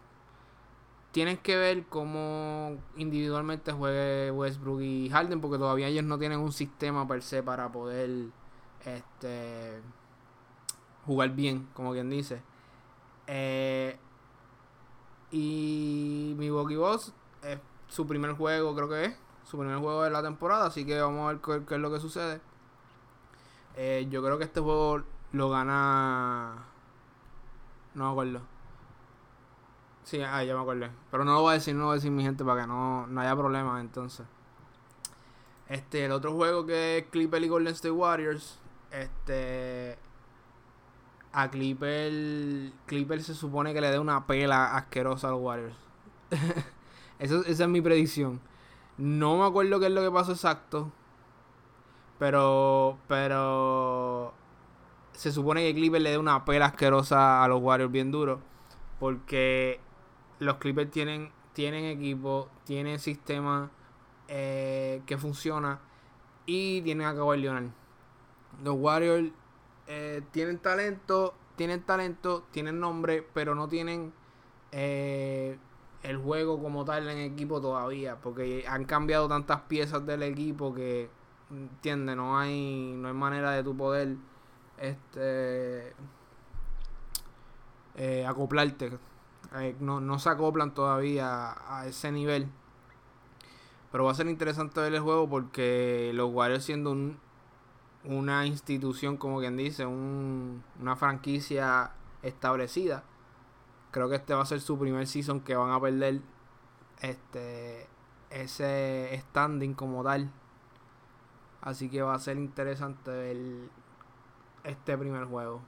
tienen 1.16 1.38
que 1.38 1.56
ver 1.56 1.86
cómo 1.86 2.76
individualmente 2.94 3.72
juegue 3.72 4.30
Westbrook 4.32 4.82
y 4.82 5.08
Harden, 5.08 5.40
porque 5.40 5.56
todavía 5.56 5.86
ellos 5.86 6.04
no 6.04 6.18
tienen 6.18 6.40
un 6.40 6.52
sistema 6.52 7.08
per 7.08 7.22
se 7.22 7.42
para 7.42 7.72
poder 7.72 8.26
este, 8.84 9.80
jugar 11.06 11.30
bien, 11.30 11.70
como 11.72 11.92
quien 11.92 12.10
dice. 12.10 12.42
Eh, 13.28 13.98
y 15.30 16.34
mi 16.36 16.50
Bucky 16.50 16.76
Boss 16.76 17.14
es 17.42 17.60
su 17.88 18.06
primer 18.06 18.32
juego, 18.32 18.74
creo 18.74 18.90
que 18.90 19.04
es. 19.06 19.16
Su 19.44 19.56
primer 19.56 19.78
juego 19.78 20.02
de 20.02 20.10
la 20.10 20.22
temporada, 20.22 20.66
así 20.66 20.84
que 20.84 21.00
vamos 21.00 21.30
a 21.30 21.38
ver 21.48 21.64
qué 21.64 21.76
es 21.76 21.80
lo 21.80 21.90
que 21.90 21.98
sucede. 21.98 22.42
Eh, 23.74 24.06
yo 24.10 24.22
creo 24.22 24.36
que 24.36 24.44
este 24.44 24.60
juego 24.60 25.02
lo 25.32 25.48
gana. 25.48 26.66
No 27.94 28.04
me 28.04 28.10
acuerdo. 28.10 28.55
Sí, 30.06 30.22
ah, 30.22 30.44
ya 30.44 30.54
me 30.54 30.60
acuerdo. 30.60 30.86
Pero 31.10 31.24
no 31.24 31.32
lo 31.34 31.40
voy 31.42 31.50
a 31.50 31.54
decir, 31.54 31.74
no 31.74 31.80
lo 31.80 31.86
voy 31.86 31.94
a 31.94 31.96
decir 31.96 32.12
mi 32.12 32.22
gente 32.22 32.44
para 32.44 32.60
que 32.62 32.68
no, 32.68 33.08
no 33.08 33.20
haya 33.20 33.34
problemas 33.34 33.80
entonces. 33.80 34.24
Este, 35.68 36.04
el 36.04 36.12
otro 36.12 36.32
juego 36.32 36.64
que 36.64 36.98
es 36.98 37.06
Clipper 37.06 37.42
y 37.42 37.48
Golden 37.48 37.74
State 37.74 37.90
Warriors. 37.90 38.60
Este. 38.92 39.98
A 41.32 41.50
Clipper. 41.50 42.72
Clipper 42.86 43.20
se 43.20 43.34
supone 43.34 43.74
que 43.74 43.80
le 43.80 43.90
dé 43.90 43.98
una 43.98 44.28
pela 44.28 44.76
asquerosa 44.76 45.26
a 45.26 45.32
los 45.32 45.40
Warriors. 45.40 45.76
Eso, 47.18 47.44
esa 47.44 47.64
es 47.64 47.68
mi 47.68 47.80
predicción. 47.80 48.40
No 48.98 49.38
me 49.38 49.44
acuerdo 49.44 49.80
qué 49.80 49.86
es 49.86 49.92
lo 49.92 50.02
que 50.02 50.12
pasó 50.12 50.32
exacto. 50.32 50.92
Pero, 52.20 52.96
pero 53.08 54.32
se 55.14 55.32
supone 55.32 55.62
que 55.62 55.74
Clippers 55.74 56.04
le 56.04 56.10
dé 56.10 56.18
una 56.18 56.44
pela 56.44 56.66
asquerosa 56.66 57.42
a 57.42 57.48
los 57.48 57.60
Warriors 57.60 57.90
bien 57.90 58.12
duro. 58.12 58.38
Porque 59.00 59.80
los 60.38 60.56
Clippers 60.56 60.90
tienen, 60.90 61.30
tienen 61.52 61.84
equipo, 61.84 62.48
tienen 62.64 62.98
sistema 62.98 63.70
eh, 64.28 65.02
que 65.06 65.16
funciona 65.16 65.80
y 66.44 66.82
tienen 66.82 67.06
a 67.06 67.14
Kawhi 67.14 67.40
Leonard. 67.40 67.70
Los 68.62 68.76
Warriors 68.76 69.30
eh, 69.86 70.22
tienen 70.32 70.58
talento, 70.58 71.34
tienen 71.56 71.82
talento, 71.82 72.44
tienen 72.50 72.80
nombre, 72.80 73.26
pero 73.34 73.54
no 73.54 73.68
tienen 73.68 74.12
eh, 74.72 75.58
el 76.02 76.16
juego 76.18 76.60
como 76.60 76.84
tal 76.84 77.08
en 77.08 77.18
equipo 77.18 77.60
todavía. 77.60 78.16
Porque 78.16 78.64
han 78.68 78.84
cambiado 78.84 79.28
tantas 79.28 79.62
piezas 79.62 80.04
del 80.06 80.22
equipo 80.22 80.74
que 80.74 81.08
entiende 81.48 82.16
no 82.16 82.36
hay 82.36 82.92
no 82.96 83.06
hay 83.06 83.14
manera 83.14 83.52
de 83.52 83.62
tu 83.62 83.76
poder 83.76 84.16
este 84.78 85.94
acoplarte 88.26 88.98
no, 89.80 90.00
no 90.00 90.18
se 90.18 90.28
acoplan 90.28 90.74
todavía 90.74 91.54
a, 91.68 91.86
ese 91.86 92.12
nivel 92.12 92.48
pero 93.92 94.04
va 94.04 94.10
a 94.10 94.14
ser 94.14 94.26
interesante 94.26 94.80
ver 94.80 94.94
el 94.94 95.00
juego 95.00 95.28
porque 95.28 96.10
los 96.14 96.32
Warriors 96.32 96.64
siendo 96.64 96.90
un, 96.90 97.18
una 98.04 98.46
institución 98.46 99.16
como 99.16 99.40
quien 99.40 99.56
dice 99.56 99.86
un, 99.86 100.62
una 100.80 100.96
franquicia 100.96 101.92
establecida 102.22 103.04
creo 103.90 104.08
que 104.08 104.16
este 104.16 104.34
va 104.34 104.42
a 104.42 104.46
ser 104.46 104.60
su 104.60 104.78
primer 104.78 105.06
season 105.06 105.40
que 105.40 105.54
van 105.54 105.70
a 105.70 105.80
perder 105.80 106.20
este 107.00 107.88
ese 108.30 109.22
standing 109.28 109.74
como 109.74 110.02
tal 110.02 110.30
Así 111.66 111.90
que 111.90 112.00
va 112.00 112.14
a 112.14 112.18
ser 112.20 112.36
interesante 112.36 113.10
ver 113.10 113.36
este 114.62 114.96
primer 114.96 115.24
juego. 115.24 115.62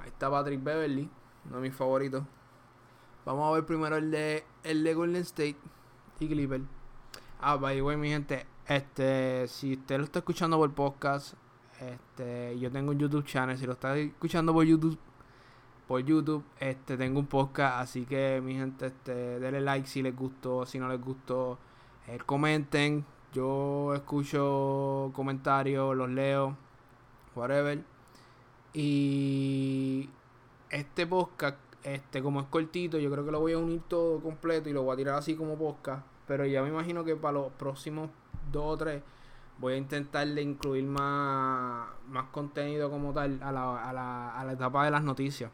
Ahí 0.00 0.08
está 0.08 0.28
Patrick 0.28 0.60
Beverly, 0.60 1.08
uno 1.46 1.56
de 1.58 1.62
mis 1.62 1.72
favoritos. 1.72 2.24
Vamos 3.24 3.48
a 3.48 3.52
ver 3.52 3.64
primero 3.64 3.96
el 3.96 4.10
de 4.10 4.44
el 4.64 4.82
de 4.82 4.94
Golden 4.94 5.22
State 5.22 5.56
y 6.18 6.26
Clipper. 6.26 6.62
Ah, 7.40 7.56
by 7.56 7.76
the 7.76 7.82
way, 7.82 7.96
mi 7.96 8.08
gente, 8.08 8.46
este, 8.66 9.46
si 9.46 9.74
usted 9.74 9.98
lo 9.98 10.04
está 10.04 10.20
escuchando 10.20 10.56
por 10.56 10.72
podcast, 10.74 11.34
este, 11.80 12.58
yo 12.58 12.70
tengo 12.70 12.90
un 12.90 12.98
YouTube 12.98 13.24
channel, 13.24 13.56
si 13.56 13.66
lo 13.66 13.74
está 13.74 13.96
escuchando 13.96 14.52
por 14.52 14.64
YouTube, 14.64 14.98
por 15.86 16.00
YouTube, 16.04 16.44
este, 16.58 16.96
tengo 16.96 17.20
un 17.20 17.26
podcast, 17.26 17.80
así 17.80 18.06
que 18.06 18.40
mi 18.42 18.54
gente, 18.54 18.86
este, 18.86 19.40
denle 19.40 19.60
like 19.60 19.86
si 19.86 20.02
les 20.02 20.16
gustó, 20.16 20.66
si 20.66 20.78
no 20.78 20.88
les 20.88 21.00
gustó, 21.00 21.58
eh, 22.08 22.18
comenten, 22.26 23.04
yo 23.32 23.94
escucho 23.94 25.10
comentarios, 25.14 25.96
los 25.96 26.10
leo, 26.10 26.56
whatever. 27.34 27.82
Y 28.74 30.08
este 30.70 31.06
podcast, 31.06 31.58
este 31.84 32.22
como 32.22 32.40
es 32.40 32.46
cortito, 32.46 32.98
yo 32.98 33.10
creo 33.10 33.24
que 33.24 33.32
lo 33.32 33.40
voy 33.40 33.52
a 33.52 33.58
unir 33.58 33.82
todo 33.88 34.20
completo 34.20 34.68
y 34.68 34.72
lo 34.72 34.82
voy 34.82 34.94
a 34.94 34.96
tirar 34.96 35.14
así 35.16 35.34
como 35.34 35.56
podcast. 35.56 36.04
Pero 36.26 36.46
ya 36.46 36.62
me 36.62 36.68
imagino 36.68 37.04
que 37.04 37.16
para 37.16 37.34
los 37.34 37.52
próximos 37.52 38.10
dos 38.50 38.64
o 38.64 38.76
tres 38.76 39.02
voy 39.58 39.74
a 39.74 39.76
intentar 39.76 40.26
de 40.26 40.42
incluir 40.42 40.84
más, 40.84 41.88
más 42.08 42.24
contenido 42.30 42.90
como 42.90 43.12
tal 43.12 43.40
a 43.42 43.52
la, 43.52 43.88
a, 43.88 43.92
la, 43.92 44.38
a 44.38 44.44
la 44.44 44.52
etapa 44.52 44.84
de 44.84 44.90
las 44.90 45.02
noticias. 45.02 45.50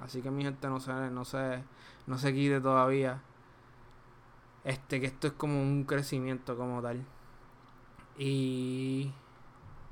Así 0.00 0.22
que 0.22 0.30
mi 0.30 0.42
gente 0.42 0.68
no 0.68 0.80
se, 0.80 0.92
no 0.92 1.24
se, 1.24 1.62
no 2.06 2.18
se 2.18 2.32
quite 2.32 2.60
todavía. 2.60 3.22
Este, 4.64 5.00
que 5.00 5.06
esto 5.06 5.26
es 5.28 5.32
como 5.34 5.60
un 5.60 5.84
crecimiento 5.84 6.56
como 6.56 6.80
tal. 6.82 7.04
Y 8.18 9.12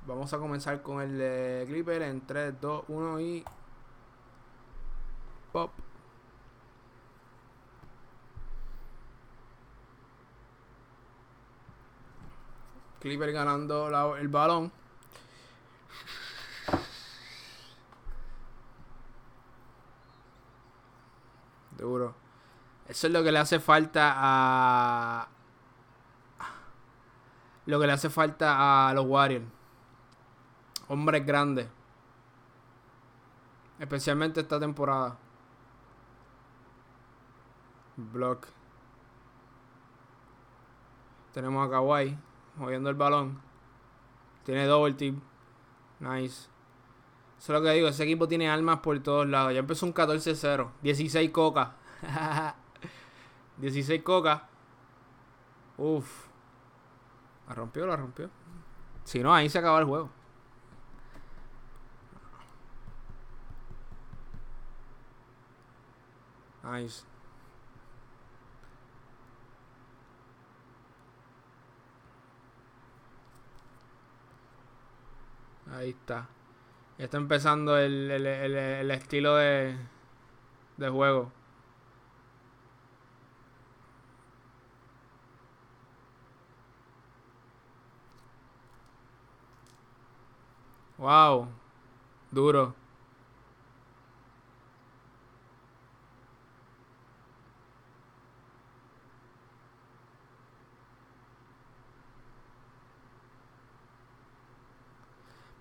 vamos 0.07 0.33
a 0.33 0.39
comenzar 0.39 0.83
con 0.83 1.01
el 1.01 1.19
de 1.19 1.65
Clipper 1.69 2.03
en 2.03 2.27
3, 2.27 2.61
2, 2.61 2.85
1 2.89 3.21
y... 3.21 3.45
Clipper 13.01 13.33
ganando 13.33 14.17
el 14.17 14.29
balón. 14.29 14.73
Seguro. 21.77 22.15
Eso 22.89 23.07
es 23.07 23.13
lo 23.13 23.23
que 23.23 23.31
le 23.31 23.39
hace 23.39 23.61
falta 23.61 24.15
a, 24.17 25.29
lo 27.67 27.79
que 27.79 27.87
le 27.87 27.93
hace 27.93 28.11
falta 28.11 28.89
a 28.89 28.95
los 28.95 29.07
Warriors. 29.07 29.45
hombres 30.89 31.25
grandes. 31.25 31.69
Especialmente 33.79 34.41
esta 34.41 34.59
temporada. 34.59 35.17
Block. 37.97 38.49
Tenemos 41.33 41.65
a 41.65 41.71
Kawhi 41.71 42.28
moviendo 42.59 42.91
el 42.91 42.97
balón. 42.97 43.41
Tiene 44.45 44.67
double 44.67 44.95
team. 44.95 45.21
Nice. 46.01 46.49
Eso 47.39 47.53
es 47.53 47.61
lo 47.61 47.63
que 47.63 47.71
digo, 47.73 47.89
ese 47.89 48.03
equipo 48.05 48.27
tiene 48.27 48.51
armas 48.51 48.81
por 48.81 48.99
todos 49.01 49.27
lados. 49.27 49.53
Ya 49.53 49.61
empezó 49.61 49.87
un 49.87 49.95
14-0. 49.95 50.71
16 50.83 51.31
coca. 51.31 51.77
16 53.59 54.03
coca. 54.03 54.49
Uf. 55.77 56.27
La 57.49 57.55
rompió, 57.55 57.87
la 57.87 57.97
rompió. 57.97 58.29
Si 59.05 59.21
no, 59.21 59.33
ahí 59.35 59.49
se 59.49 59.59
acaba 59.59 59.79
el 59.79 59.87
juego. 59.87 60.11
Nice. 66.65 67.05
Ahí 75.73 75.91
está. 75.91 76.29
Ya 76.99 77.05
está 77.07 77.19
empezando 77.19 77.79
el, 77.79 78.11
el, 78.11 78.27
el, 78.27 78.57
el 78.57 78.91
estilo 78.91 79.37
de, 79.37 79.77
de 80.79 80.89
juego. 80.91 81.33
Wow. 90.99 91.49
Duro. 92.31 92.75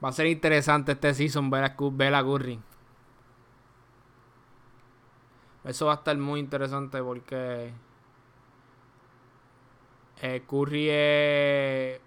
Va 0.08 0.12
a 0.12 0.14
ser 0.14 0.28
interesante 0.28 0.94
este 0.94 1.14
season 1.14 1.50
ver 1.50 1.66
a, 1.66 1.76
Curry. 1.76 2.58
Eso 5.66 5.88
va 5.88 5.92
a 5.92 5.96
estar 5.96 6.18
muy 6.18 6.40
interesante 6.40 7.04
porque 7.04 7.74
eh, 10.22 10.44
Curry 10.50 10.90
es 10.92 12.00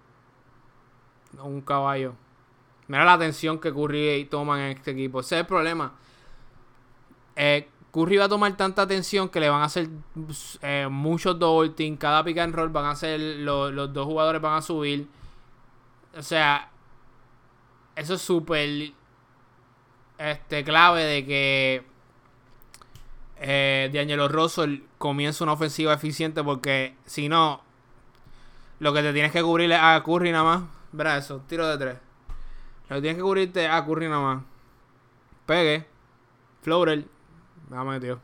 un 1.42 1.60
caballo. 1.60 2.14
Mira 2.88 3.04
la 3.04 3.12
atención 3.12 3.58
que 3.58 3.70
Curry 3.70 4.26
toma 4.30 4.70
en 4.70 4.78
este 4.78 4.92
equipo. 4.92 5.20
Ese 5.20 5.34
es 5.34 5.40
el 5.42 5.46
problema. 5.46 5.92
Eh, 7.36 7.68
Curry 7.92 8.16
va 8.16 8.24
a 8.24 8.30
tomar 8.30 8.56
tanta 8.56 8.80
atención 8.80 9.28
que 9.28 9.40
le 9.40 9.50
van 9.50 9.60
a 9.60 9.66
hacer 9.66 9.90
eh, 10.62 10.88
muchos 10.90 11.38
double 11.38 11.68
team. 11.68 11.98
Cada 11.98 12.24
pick 12.24 12.38
and 12.38 12.54
roll 12.54 12.70
van 12.70 12.86
a 12.86 12.92
hacer. 12.92 13.20
los 13.20 13.92
dos 13.92 14.06
jugadores 14.06 14.40
van 14.40 14.54
a 14.54 14.62
subir. 14.62 15.06
O 16.16 16.22
sea, 16.22 16.70
eso 17.96 18.14
es 18.14 18.22
súper 18.22 18.92
este, 20.18 20.64
clave 20.64 21.04
de 21.04 21.26
que 21.26 21.84
eh, 23.40 23.90
D'Angelo 23.92 24.28
Russell 24.28 24.80
comienza 24.98 25.44
una 25.44 25.54
ofensiva 25.54 25.94
eficiente 25.94 26.44
porque 26.44 26.94
si 27.06 27.28
no, 27.28 27.62
lo 28.78 28.92
que 28.92 29.02
te 29.02 29.12
tienes 29.12 29.32
que 29.32 29.42
cubrir 29.42 29.72
es 29.72 29.78
a 29.80 30.02
Curry 30.04 30.32
nada 30.32 30.44
más. 30.44 30.62
Verá 30.92 31.16
eso, 31.16 31.42
tiro 31.48 31.66
de 31.66 31.78
tres. 31.78 31.98
Lo 32.88 32.96
que 32.96 33.02
tienes 33.02 33.16
que 33.16 33.22
cubrirte 33.22 33.64
es 33.64 33.70
a 33.70 33.84
Curry 33.84 34.08
nada 34.08 34.20
más. 34.20 34.44
Pegue. 35.46 35.86
Floater. 36.62 37.04
Me 37.70 37.84
metió. 37.84 38.20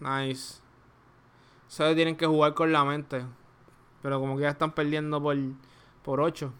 Nice. 0.00 0.63
Ustedes 1.74 1.96
tienen 1.96 2.16
que 2.16 2.24
jugar 2.24 2.54
con 2.54 2.70
la 2.72 2.84
mente. 2.84 3.26
Pero 4.00 4.20
como 4.20 4.36
que 4.36 4.42
ya 4.42 4.50
están 4.50 4.70
perdiendo 4.70 5.20
por, 5.20 5.36
por 6.04 6.20
8. 6.20 6.52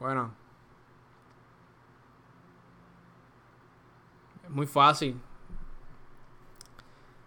Bueno. 0.00 0.32
Es 4.44 4.50
muy 4.50 4.66
fácil. 4.66 5.20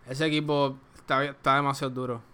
Ese 0.08 0.26
equipo 0.26 0.76
está, 0.96 1.24
está 1.24 1.56
demasiado 1.56 1.94
duro. 1.94 2.30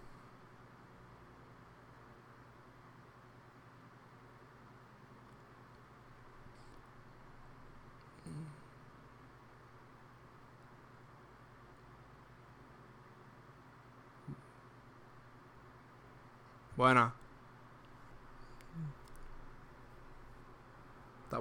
Buena. 16.76 17.14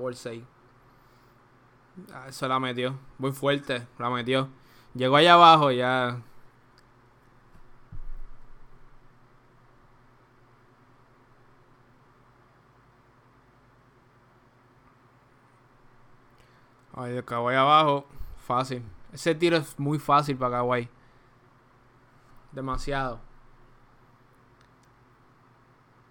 Está 0.06 0.12
por 0.12 0.16
6. 0.16 0.44
Ah, 2.14 2.26
eso 2.28 2.48
la 2.48 2.60
metió. 2.60 2.98
Muy 3.18 3.32
fuerte. 3.32 3.88
La 3.98 4.10
metió. 4.10 4.50
Llegó 4.94 5.16
allá 5.16 5.34
abajo 5.34 5.72
ya. 5.72 6.22
Ay, 16.94 17.14
de 17.14 17.24
Kawhi 17.24 17.56
abajo. 17.56 18.06
Fácil. 18.38 18.84
Ese 19.12 19.34
tiro 19.34 19.58
es 19.58 19.80
muy 19.80 19.98
fácil 19.98 20.38
para 20.38 20.58
Kawhi. 20.58 20.90
Demasiado. 22.52 23.20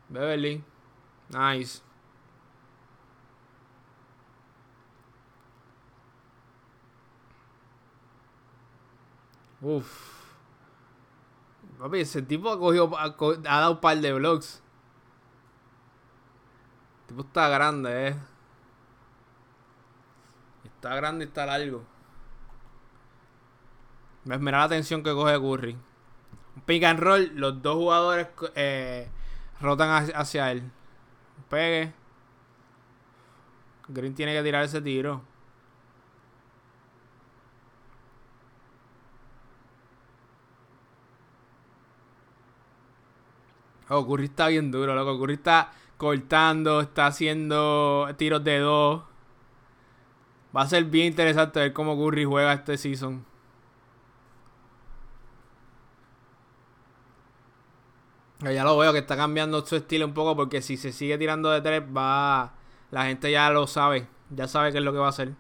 Beverly. 0.09 0.65
Nice. 1.31 1.83
Uf. 9.65 10.15
Papi, 11.79 12.01
ese 12.01 12.21
tipo 12.21 12.51
ha 12.51 12.59
cogido. 12.59 12.91
Ha, 12.99 13.09
dado 13.43 13.73
un 13.73 13.81
par 13.81 13.97
de 13.97 14.13
blocks. 14.13 14.63
El 17.01 17.07
tipo 17.09 17.23
está 17.23 17.49
grande, 17.49 18.09
eh. 18.09 18.17
Está 20.65 20.95
grande 20.97 21.25
y 21.25 21.29
está 21.29 21.47
largo. 21.47 21.83
Mira 24.25 24.59
la 24.59 24.65
atención 24.65 25.03
que 25.03 25.13
coge 25.13 25.41
Curry. 25.41 25.79
Pick 26.67 26.85
and 26.85 27.01
roll, 27.01 27.31
los 27.35 27.63
dos 27.63 27.77
jugadores 27.77 28.29
eh, 28.55 29.09
rotan 29.61 30.11
hacia 30.15 30.53
él. 30.53 30.71
Pegue. 31.49 31.93
Green 33.89 34.15
tiene 34.15 34.35
que 34.35 34.43
tirar 34.43 34.65
ese 34.65 34.81
tiro. 34.83 35.23
Oh, 43.95 44.07
Curry 44.07 44.25
está 44.25 44.49
bien 44.49 44.71
duro, 44.73 44.95
loco. 44.95 45.19
Curry 45.21 45.35
está 45.35 45.73
cortando, 45.97 46.81
está 46.81 47.07
haciendo 47.07 48.09
tiros 48.17 48.43
de 48.43 48.59
dos. 48.59 49.03
Va 50.57 50.63
a 50.63 50.67
ser 50.69 50.85
bien 50.85 51.07
interesante 51.07 51.61
ver 51.61 51.73
cómo 51.73 51.97
Curry 51.97 52.25
juega 52.25 52.53
este 52.53 52.77
season. 52.77 53.25
Ya 58.41 58.65
lo 58.65 58.77
veo 58.77 58.93
que 58.93 58.99
está 58.99 59.17
cambiando 59.17 59.65
su 59.65 59.77
estilo 59.77 60.07
un 60.07 60.13
poco 60.13 60.37
porque 60.37 60.61
si 60.61 60.77
se 60.77 60.93
sigue 60.93 61.17
tirando 61.17 61.51
de 61.51 61.61
tres 61.63 61.83
va... 61.97 62.53
La 62.91 63.05
gente 63.07 63.31
ya 63.31 63.51
lo 63.51 63.67
sabe. 63.67 64.09
Ya 64.31 64.49
sabe 64.49 64.73
qué 64.73 64.79
es 64.79 64.85
lo 64.85 64.93
que 64.93 64.99
va 64.99 65.07
a 65.07 65.11
hacer. 65.11 65.35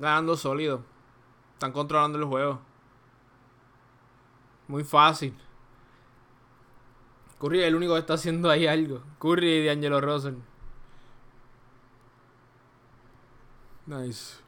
Ganando 0.00 0.36
sólido. 0.36 0.82
Están 1.54 1.72
controlando 1.72 2.18
el 2.18 2.24
juego. 2.24 2.71
Muy 4.72 4.84
fácil. 4.84 5.36
Curry 7.38 7.60
es 7.60 7.66
el 7.66 7.74
único 7.74 7.92
que 7.92 7.98
está 7.98 8.14
haciendo 8.14 8.48
ahí 8.48 8.66
algo. 8.66 9.02
Curry 9.18 9.46
y 9.46 9.66
D'Angelo 9.66 10.00
Russell. 10.00 10.36
Nice. 13.84 14.38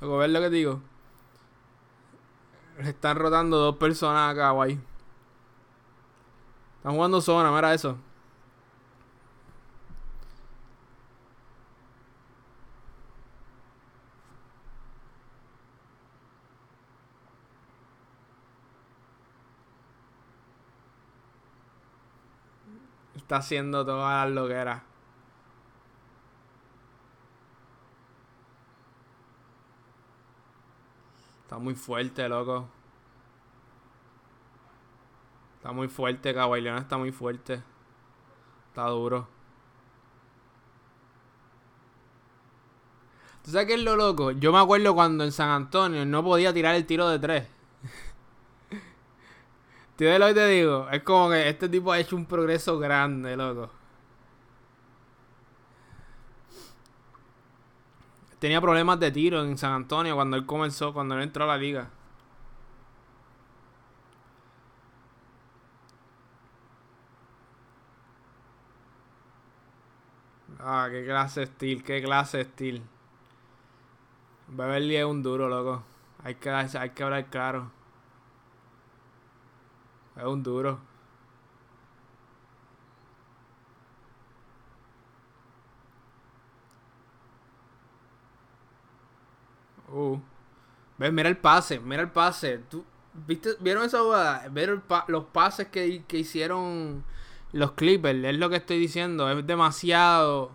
Luego, 0.00 0.18
ver 0.18 0.30
lo 0.30 0.40
que 0.42 0.50
digo. 0.50 0.80
Están 2.78 3.16
rotando 3.16 3.56
dos 3.56 3.74
personas 3.74 4.30
acá, 4.32 4.50
guay. 4.50 4.78
Están 6.76 6.94
jugando 6.94 7.20
zona, 7.20 7.50
mira 7.50 7.74
eso. 7.74 7.96
Está 23.34 23.46
haciendo 23.46 23.84
todas 23.84 24.28
las 24.28 24.32
loqueras. 24.32 24.80
Está 31.42 31.58
muy 31.58 31.74
fuerte, 31.74 32.28
loco. 32.28 32.68
Está 35.56 35.72
muy 35.72 35.88
fuerte, 35.88 36.32
Leonard 36.32 36.82
está 36.82 36.96
muy 36.96 37.10
fuerte. 37.10 37.60
Está 38.68 38.86
duro. 38.90 39.26
¿Tú 43.42 43.50
sabes 43.50 43.66
qué 43.66 43.74
es 43.74 43.82
lo 43.82 43.96
loco? 43.96 44.30
Yo 44.30 44.52
me 44.52 44.60
acuerdo 44.60 44.94
cuando 44.94 45.24
en 45.24 45.32
San 45.32 45.50
Antonio 45.50 46.06
no 46.06 46.22
podía 46.22 46.52
tirar 46.52 46.76
el 46.76 46.86
tiro 46.86 47.08
de 47.08 47.18
tres. 47.18 47.53
¿Tú 49.96 50.04
ves 50.04 50.18
lo 50.18 50.34
te 50.34 50.46
digo? 50.48 50.88
Es 50.90 51.02
como 51.02 51.30
que 51.30 51.48
este 51.48 51.68
tipo 51.68 51.92
ha 51.92 51.98
hecho 52.00 52.16
un 52.16 52.26
progreso 52.26 52.78
grande, 52.78 53.36
loco. 53.36 53.70
Tenía 58.38 58.60
problemas 58.60 59.00
de 59.00 59.10
tiro 59.10 59.42
en 59.42 59.58
San 59.58 59.72
Antonio 59.72 60.14
cuando 60.14 60.36
él 60.36 60.46
comenzó, 60.46 60.92
cuando 60.92 61.16
él 61.16 61.22
entró 61.22 61.44
a 61.44 61.48
la 61.48 61.56
liga. 61.56 61.88
Ah, 70.58 70.88
qué 70.90 71.04
clase 71.04 71.40
de 71.40 71.46
steel, 71.46 71.82
qué 71.84 72.02
clase 72.02 72.38
de 72.38 72.44
steel. 72.44 72.82
Beverly 74.48 74.96
es 74.96 75.04
un 75.04 75.22
duro, 75.22 75.48
loco. 75.50 75.82
Hay 76.22 76.36
que, 76.36 76.48
hay 76.50 76.90
que 76.90 77.02
hablar 77.02 77.26
claro. 77.26 77.70
Es 80.16 80.24
un 80.24 80.42
duro. 80.42 80.80
Uh. 89.88 90.18
¿Ves? 90.98 91.12
Mira 91.12 91.28
el 91.28 91.36
pase, 91.38 91.80
mira 91.80 92.02
el 92.02 92.10
pase. 92.10 92.58
¿Tú, 92.58 92.84
¿viste, 93.26 93.50
¿Vieron 93.60 93.84
esa 93.84 94.00
jugada? 94.00 94.48
¿Vieron 94.48 94.82
los 95.08 95.24
pases 95.26 95.68
que, 95.68 96.04
que 96.06 96.18
hicieron 96.18 97.04
los 97.52 97.72
Clippers? 97.72 98.24
Es 98.24 98.36
lo 98.38 98.50
que 98.50 98.56
estoy 98.56 98.78
diciendo. 98.78 99.30
Es 99.30 99.46
demasiado. 99.46 100.52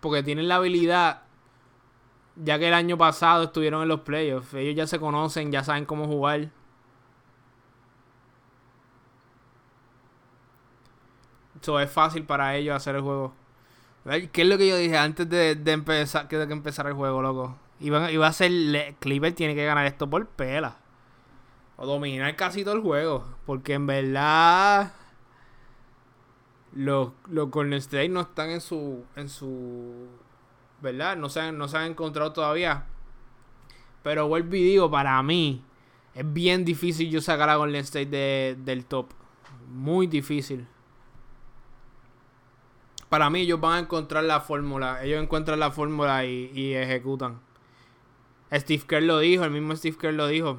porque 0.00 0.22
tienen 0.22 0.48
la 0.48 0.56
habilidad. 0.56 1.23
Ya 2.36 2.58
que 2.58 2.68
el 2.68 2.74
año 2.74 2.98
pasado 2.98 3.44
estuvieron 3.44 3.82
en 3.82 3.88
los 3.88 4.00
playoffs. 4.00 4.54
Ellos 4.54 4.74
ya 4.74 4.86
se 4.86 4.98
conocen, 4.98 5.52
ya 5.52 5.62
saben 5.62 5.84
cómo 5.84 6.06
jugar. 6.06 6.50
Eso 11.60 11.80
es 11.80 11.90
fácil 11.90 12.24
para 12.24 12.56
ellos 12.56 12.76
hacer 12.76 12.96
el 12.96 13.02
juego. 13.02 13.32
¿Qué 14.32 14.42
es 14.42 14.48
lo 14.48 14.58
que 14.58 14.68
yo 14.68 14.76
dije 14.76 14.98
antes 14.98 15.28
de, 15.30 15.52
empezar 15.66 16.28
que, 16.28 16.36
de 16.36 16.46
que 16.46 16.52
empezara 16.52 16.90
el 16.90 16.94
juego, 16.94 17.22
loco? 17.22 17.56
Iba, 17.80 18.10
iba 18.10 18.26
a 18.26 18.32
ser. 18.32 18.50
Clipper 19.00 19.34
tiene 19.34 19.54
que 19.54 19.64
ganar 19.64 19.86
esto 19.86 20.08
por 20.10 20.26
pela. 20.26 20.76
O 21.76 21.86
dominar 21.86 22.36
casi 22.36 22.64
todo 22.64 22.74
el 22.74 22.82
juego. 22.82 23.24
Porque 23.46 23.74
en 23.74 23.86
verdad. 23.86 24.92
Los, 26.74 27.12
los 27.28 27.50
Golden 27.50 27.78
State 27.78 28.08
no 28.10 28.20
están 28.20 28.50
en 28.50 28.60
su. 28.60 29.04
en 29.16 29.28
su. 29.28 30.08
¿Verdad? 30.84 31.16
No 31.16 31.28
se 31.28 31.40
han, 31.40 31.58
no 31.58 31.66
se 31.66 31.78
han 31.78 31.90
encontrado 31.90 32.32
todavía. 32.32 32.86
Pero 34.04 34.28
vuelvo 34.28 34.54
y 34.54 34.62
digo, 34.62 34.88
para 34.88 35.20
mí. 35.22 35.64
Es 36.14 36.32
bien 36.32 36.64
difícil 36.64 37.10
yo 37.10 37.20
sacar 37.20 37.50
a 37.50 37.56
Golden 37.56 37.80
State 37.80 38.54
del 38.56 38.84
top. 38.84 39.08
Muy 39.68 40.06
difícil 40.06 40.68
para 43.14 43.30
mí 43.30 43.42
ellos 43.42 43.60
van 43.60 43.74
a 43.74 43.78
encontrar 43.78 44.24
la 44.24 44.40
fórmula. 44.40 45.04
Ellos 45.04 45.22
encuentran 45.22 45.60
la 45.60 45.70
fórmula 45.70 46.24
y, 46.24 46.74
ejecutan. 46.74 47.38
Steve 48.52 48.82
Kerr 48.88 49.04
lo 49.04 49.20
dijo, 49.20 49.44
el 49.44 49.52
mismo 49.52 49.76
Steve 49.76 49.96
Kerr 49.96 50.14
lo 50.14 50.26
dijo. 50.26 50.58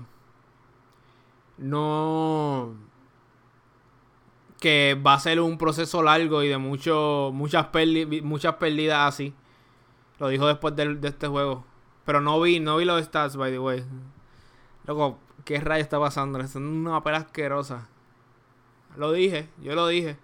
No. 1.58 2.74
Que 4.62 4.98
va 5.06 5.16
a 5.16 5.20
ser 5.20 5.42
un 5.42 5.58
proceso 5.58 6.02
largo 6.02 6.44
y 6.44 6.48
de 6.48 6.58
mucho, 6.58 7.32
muchas, 7.34 7.68
muchas 8.24 8.56
pérdidas 8.56 9.14
así. 9.14 9.34
Lo 10.20 10.30
dijo 10.30 10.48
después 10.48 10.76
de, 10.76 11.00
este 11.04 11.28
juego. 11.28 11.66
Pero 12.06 12.22
no 12.22 12.40
vi, 12.42 12.60
no 12.60 12.78
vi 12.78 12.86
los 12.86 13.04
stats, 13.04 13.36
by 13.36 13.52
the 13.52 13.60
way. 13.60 13.86
Loco, 14.86 15.20
¿qué 15.44 15.60
rayo 15.60 15.84
está 15.84 16.00
pasando? 16.00 16.40
Es 16.40 16.56
una 16.56 17.04
pela 17.04 17.18
asquerosa. 17.18 17.88
Lo 18.96 19.12
dije, 19.12 19.50
yo 19.62 19.76
lo 19.76 19.88
dije. 19.88 20.18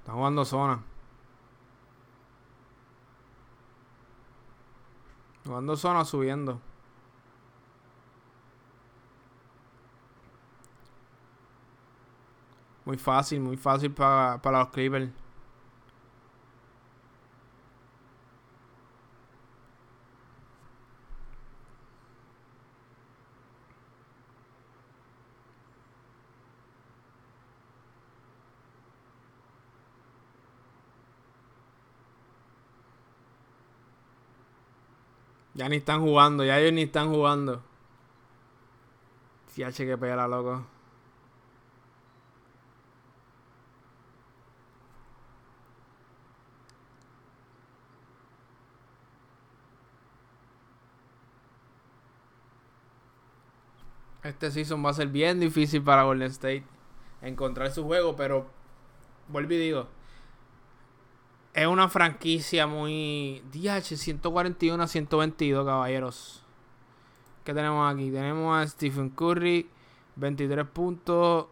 Está 0.00 0.12
jugando 0.12 0.44
zona. 0.44 0.82
Jugando 5.44 5.76
zona 5.76 6.04
subiendo. 6.04 6.60
Muy 12.88 12.96
fácil, 12.96 13.40
muy 13.40 13.58
fácil 13.58 13.90
para, 13.92 14.40
para 14.40 14.60
los 14.60 14.68
Clippers. 14.70 15.10
Ya 35.52 35.68
ni 35.68 35.76
están 35.76 36.00
jugando, 36.00 36.42
ya 36.42 36.58
ellos 36.58 36.72
ni 36.72 36.84
están 36.84 37.10
jugando. 37.10 37.62
H 39.62 39.84
que 39.84 39.98
pega 39.98 40.26
loco. 40.26 40.77
Este 54.28 54.50
season 54.50 54.84
va 54.84 54.90
a 54.90 54.94
ser 54.94 55.08
bien 55.08 55.40
difícil 55.40 55.82
para 55.82 56.02
Golden 56.02 56.30
State 56.30 56.64
encontrar 57.22 57.70
su 57.70 57.84
juego, 57.84 58.14
pero 58.14 58.46
vuelvo 59.28 59.54
y 59.54 59.58
digo, 59.58 59.88
es 61.54 61.66
una 61.66 61.88
franquicia 61.88 62.66
muy. 62.66 63.42
DH 63.52 63.96
141 63.96 64.82
a 64.82 64.86
122, 64.86 65.66
caballeros. 65.66 66.44
¿Qué 67.42 67.54
tenemos 67.54 67.92
aquí? 67.92 68.10
Tenemos 68.10 68.56
a 68.56 68.66
Stephen 68.66 69.10
Curry, 69.10 69.68
23 70.16 70.66
puntos. 70.66 71.46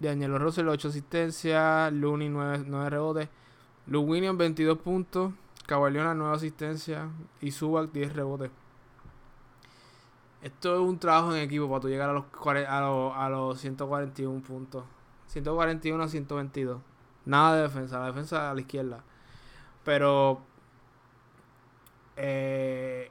Daniel 0.00 0.38
Russell, 0.40 0.68
8 0.68 0.88
asistencias. 0.88 1.92
Looney, 1.92 2.28
9, 2.28 2.90
rebotes. 2.90 3.28
Luke 3.86 4.10
Williams, 4.10 4.36
22 4.36 4.78
puntos. 4.78 5.32
Caballona, 5.66 6.12
9 6.12 6.34
asistencias. 6.34 7.08
Y 7.40 7.52
Subac, 7.52 7.92
10 7.92 8.14
rebotes. 8.14 8.50
Esto 10.42 10.74
es 10.74 10.80
un 10.80 10.98
trabajo 10.98 11.34
en 11.34 11.42
equipo 11.42 11.68
para 11.68 11.80
tú 11.80 11.88
llegar 11.88 12.10
a 12.10 12.12
los, 12.12 12.24
a 12.44 12.80
los, 12.80 13.12
a 13.16 13.28
los 13.28 13.60
141 13.60 14.42
puntos. 14.42 14.84
141 15.28 16.02
a 16.02 16.08
122. 16.08 16.80
Nada 17.24 17.56
de 17.56 17.62
defensa, 17.62 18.00
la 18.00 18.06
defensa 18.06 18.50
a 18.50 18.54
la 18.54 18.60
izquierda. 18.60 19.04
Pero 19.84 20.42
eh, 22.16 23.10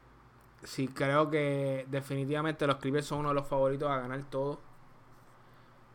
sí 0.64 0.88
creo 0.90 1.30
que 1.30 1.86
definitivamente 1.90 2.68
los 2.68 2.78
Clippers 2.78 3.06
son 3.06 3.20
uno 3.20 3.30
de 3.30 3.36
los 3.36 3.48
favoritos 3.48 3.90
a 3.90 4.00
ganar 4.00 4.22
todo. 4.30 4.60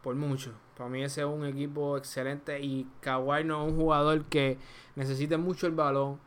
Por 0.02 0.14
mucho. 0.14 0.52
Para 0.76 0.88
mí 0.90 1.02
ese 1.02 1.22
es 1.22 1.26
un 1.26 1.44
equipo 1.44 1.96
excelente 1.96 2.60
y 2.60 2.86
Kawhi 3.00 3.44
no 3.44 3.66
es 3.66 3.72
un 3.72 3.78
jugador 3.78 4.24
que 4.24 4.58
necesite 4.94 5.36
mucho 5.36 5.66
el 5.66 5.74
balón. 5.74 6.18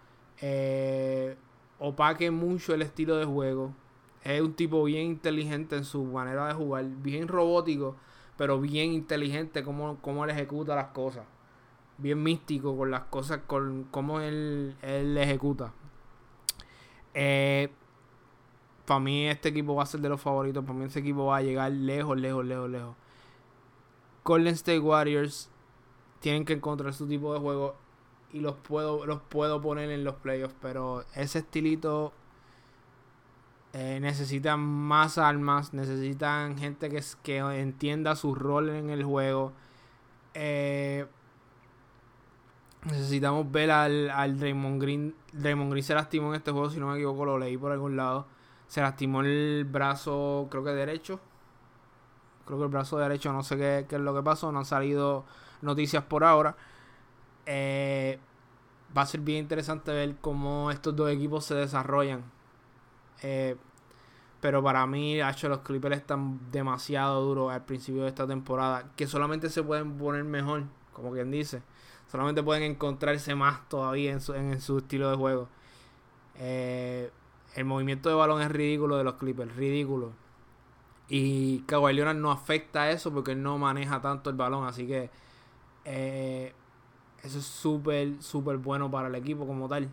Eh, 0.41 1.36
opaque 1.80 2.32
mucho 2.32 2.74
el 2.74 2.82
estilo 2.82 3.17
de 3.17 3.26
juego. 3.26 3.74
Es 4.23 4.41
un 4.41 4.53
tipo 4.53 4.84
bien 4.84 5.05
inteligente 5.05 5.75
en 5.77 5.86
su 5.86 6.03
manera 6.03 6.47
de 6.47 6.53
jugar, 6.53 6.86
bien 6.86 7.27
robótico, 7.27 7.95
pero 8.38 8.60
bien 8.60 8.91
inteligente 8.91 9.63
como, 9.63 9.97
como 10.01 10.23
él 10.23 10.32
ejecuta 10.32 10.75
las 10.75 10.88
cosas. 10.88 11.25
Bien 11.97 12.21
místico 12.21 12.77
con 12.77 12.91
las 12.91 13.03
cosas, 13.03 13.41
con 13.47 13.86
cómo 13.91 14.19
él, 14.21 14.75
él 14.82 15.17
ejecuta. 15.17 15.73
Eh, 17.13 17.69
para 18.86 18.99
mí 18.99 19.27
este 19.27 19.49
equipo 19.49 19.75
va 19.75 19.84
a 19.84 19.86
ser 19.86 19.99
de 20.01 20.10
los 20.10 20.21
favoritos. 20.21 20.63
Para 20.63 20.77
mí 20.77 20.86
este 20.86 20.99
equipo 20.99 21.25
va 21.27 21.38
a 21.38 21.41
llegar 21.41 21.71
lejos, 21.71 22.17
lejos, 22.17 22.45
lejos, 22.45 22.69
lejos. 22.69 22.95
Golden 24.23 24.53
State 24.53 24.79
Warriors 24.79 25.49
tienen 26.19 26.45
que 26.45 26.53
encontrar 26.53 26.93
su 26.93 27.08
tipo 27.08 27.34
de 27.34 27.39
juego 27.39 27.75
y 28.32 28.39
los 28.39 28.55
puedo, 28.55 29.05
los 29.05 29.21
puedo 29.21 29.62
poner 29.62 29.89
en 29.91 30.03
los 30.03 30.15
playoffs. 30.15 30.55
Pero 30.62 31.05
ese 31.15 31.39
estilito 31.39 32.13
eh, 33.73 33.99
necesitan 34.01 34.60
más 34.60 35.17
armas, 35.17 35.73
necesitan 35.73 36.58
gente 36.58 36.89
que, 36.89 37.03
que 37.23 37.38
entienda 37.38 38.15
su 38.15 38.36
rol 38.36 38.69
en 38.69 38.89
el 38.89 39.03
juego. 39.03 39.53
Eh, 40.34 41.05
necesitamos 42.86 43.51
ver 43.51 43.71
al, 43.71 44.10
al 44.10 44.39
Draymond 44.39 44.82
Green. 44.82 45.15
Draymond 45.34 45.71
Green 45.71 45.84
se 45.84 45.93
lastimó 45.93 46.29
en 46.29 46.36
este 46.36 46.51
juego, 46.51 46.69
si 46.69 46.79
no 46.79 46.88
me 46.88 46.95
equivoco, 46.95 47.25
lo 47.25 47.38
leí 47.38 47.58
por 47.58 47.71
algún 47.71 47.95
lado. 47.95 48.27
Se 48.67 48.82
lastimó 48.82 49.21
el 49.21 49.65
brazo, 49.69 50.47
creo 50.49 50.63
que 50.63 50.71
derecho. 50.71 51.19
Creo 52.45 52.58
que 52.60 52.65
el 52.65 52.71
brazo 52.71 52.97
derecho, 52.97 53.32
no 53.32 53.43
sé 53.43 53.58
qué, 53.58 53.86
qué 53.88 53.95
es 53.95 54.01
lo 54.01 54.13
que 54.15 54.23
pasó. 54.23 54.51
No 54.51 54.60
han 54.60 54.65
salido 54.65 55.25
noticias 55.62 56.03
por 56.03 56.23
ahora. 56.23 56.55
Eh, 57.45 58.19
va 58.97 59.03
a 59.03 59.05
ser 59.05 59.21
bien 59.21 59.39
interesante 59.39 59.91
ver 59.91 60.15
cómo 60.21 60.71
estos 60.71 60.95
dos 60.95 61.10
equipos 61.12 61.45
se 61.45 61.55
desarrollan. 61.55 62.23
Eh, 63.23 63.55
pero 64.41 64.63
para 64.63 64.86
mí, 64.88 65.21
hecho, 65.21 65.49
los 65.49 65.60
Clippers 65.60 65.97
están 65.97 66.39
demasiado 66.51 67.21
duros 67.21 67.51
al 67.51 67.65
principio 67.65 68.03
de 68.03 68.10
esta 68.10 68.25
temporada. 68.25 68.91
Que 68.95 69.08
solamente 69.08 69.49
se 69.49 69.63
pueden 69.63 69.97
poner 69.97 70.23
mejor, 70.23 70.63
como 70.93 71.12
quien 71.12 71.32
dice. 71.32 71.62
Solamente 72.10 72.41
pueden 72.41 72.63
encontrarse 72.63 73.36
más 73.36 73.67
todavía 73.69 74.12
en 74.12 74.21
su, 74.21 74.34
en 74.34 74.60
su 74.62 74.79
estilo 74.79 75.10
de 75.12 75.17
juego. 75.17 75.49
Eh, 76.36 77.12
el 77.55 77.65
movimiento 77.65 78.10
de 78.10 78.15
balón 78.15 78.41
es 78.41 78.49
ridículo 78.49 78.97
de 78.97 79.03
los 79.03 79.15
Clippers, 79.15 79.55
ridículo. 79.55 80.13
Y 81.10 81.60
Kawhi 81.62 81.93
Leonard 81.93 82.17
no 82.17 82.32
afecta 82.32 82.91
eso 82.91 83.12
porque 83.12 83.32
él 83.32 83.43
no 83.43 83.58
maneja 83.58 84.01
tanto 84.01 84.29
el 84.29 84.36
balón. 84.38 84.65
Así 84.65 84.88
que 84.88 85.10
eh, 85.84 86.53
eso 87.23 87.39
es 87.39 87.45
súper, 87.45 88.21
súper 88.21 88.58
bueno 88.58 88.89
para 88.89 89.10
el 89.10 89.15
equipo 89.15 89.45
como 89.45 89.67
tal. 89.67 89.89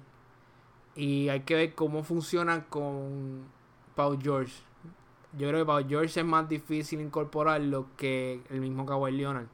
Y 0.96 1.28
hay 1.28 1.40
que 1.40 1.54
ver 1.54 1.74
cómo 1.74 2.02
funciona 2.02 2.64
con 2.64 3.44
Paul 3.94 4.18
George. 4.20 4.54
Yo 5.36 5.48
creo 5.48 5.60
que 5.60 5.66
Paul 5.66 5.86
George 5.86 6.20
es 6.20 6.26
más 6.26 6.48
difícil 6.48 7.00
incorporarlo 7.00 7.88
que 7.96 8.40
el 8.48 8.60
mismo 8.60 8.86
Kawhi 8.86 9.12
Leonard. 9.12 9.46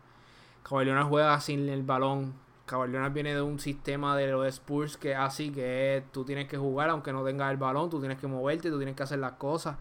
Kawhi 0.62 0.84
Leonard 0.84 1.08
juega 1.08 1.40
sin 1.40 1.68
el 1.68 1.82
balón. 1.82 2.34
Kawhi 2.66 2.88
Leonard 2.88 3.12
viene 3.12 3.34
de 3.34 3.42
un 3.42 3.58
sistema 3.58 4.16
de 4.16 4.28
los 4.28 4.46
Spurs 4.46 4.96
que 4.96 5.12
es 5.12 5.18
así, 5.18 5.50
que 5.50 6.04
tú 6.12 6.24
tienes 6.24 6.46
que 6.46 6.56
jugar 6.56 6.90
aunque 6.90 7.12
no 7.12 7.24
tengas 7.24 7.50
el 7.50 7.56
balón, 7.56 7.90
tú 7.90 7.98
tienes 7.98 8.18
que 8.18 8.28
moverte, 8.28 8.70
tú 8.70 8.76
tienes 8.76 8.94
que 8.94 9.02
hacer 9.02 9.18
las 9.18 9.32
cosas. 9.32 9.76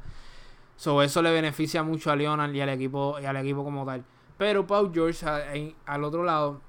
So, 0.78 1.04
eso 1.04 1.22
le 1.22 1.32
beneficia 1.32 1.84
mucho 1.84 2.10
a 2.12 2.16
Leonard 2.16 2.52
y 2.56 2.62
al 2.62 2.70
equipo 2.70 3.20
y 3.22 3.26
al 3.26 3.38
equipo 3.38 3.64
como 3.64 3.86
tal. 3.86 4.04
Pero 4.40 4.66
Paul 4.66 4.92
George 4.92 5.24
al 5.86 6.04
otro 6.04 6.24
lado 6.24 6.60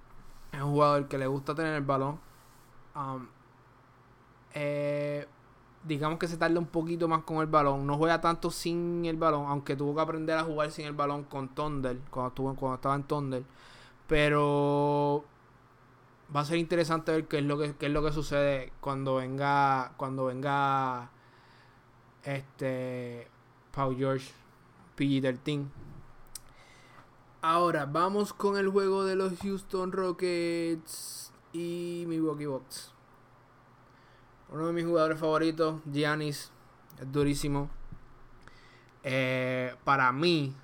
es 0.52 0.60
un 0.60 0.72
jugador 0.72 1.08
que 1.08 1.16
le 1.16 1.26
gusta 1.26 1.54
tener 1.54 1.74
el 1.74 1.82
balón. 1.82 2.20
Um, 2.94 3.26
eh, 4.54 5.26
digamos 5.84 6.18
que 6.18 6.28
se 6.28 6.36
tarda 6.36 6.58
un 6.58 6.66
poquito 6.66 7.08
más 7.08 7.22
con 7.24 7.38
el 7.38 7.46
balón. 7.46 7.86
No 7.86 7.96
juega 7.96 8.20
tanto 8.20 8.50
sin 8.50 9.04
el 9.06 9.16
balón, 9.16 9.46
aunque 9.46 9.76
tuvo 9.76 9.94
que 9.94 10.00
aprender 10.00 10.38
a 10.38 10.44
jugar 10.44 10.70
sin 10.70 10.86
el 10.86 10.92
balón 10.92 11.24
con 11.24 11.48
Thunder, 11.48 11.98
cuando, 12.10 12.28
estuvo, 12.28 12.54
cuando 12.54 12.76
estaba 12.76 12.94
en 12.94 13.04
Thunder. 13.04 13.44
Pero 14.06 15.24
va 16.34 16.40
a 16.40 16.44
ser 16.44 16.58
interesante 16.58 17.12
ver 17.12 17.26
qué 17.28 17.38
es 17.38 17.44
lo 17.44 17.58
que, 17.58 17.74
qué 17.76 17.86
es 17.86 17.92
lo 17.92 18.02
que 18.02 18.12
sucede 18.12 18.72
cuando 18.80 19.16
venga 19.16 19.92
cuando 19.96 20.26
venga 20.26 21.10
este 22.24 23.28
Paul 23.74 23.96
George 23.96 24.32
PG-13 24.96 25.66
ahora 27.42 27.84
vamos 27.84 28.32
con 28.32 28.56
el 28.56 28.68
juego 28.68 29.04
de 29.04 29.16
los 29.16 29.38
Houston 29.40 29.92
Rockets 29.92 31.32
y 31.52 32.04
Milwaukee 32.06 32.46
Bucks 32.46 32.91
uno 34.52 34.66
de 34.68 34.72
mis 34.72 34.84
jugadores 34.84 35.18
favoritos 35.18 35.80
Giannis 35.90 36.52
es 37.00 37.12
durísimo 37.12 37.70
eh, 39.02 39.74
para 39.84 40.12
mí 40.12 40.54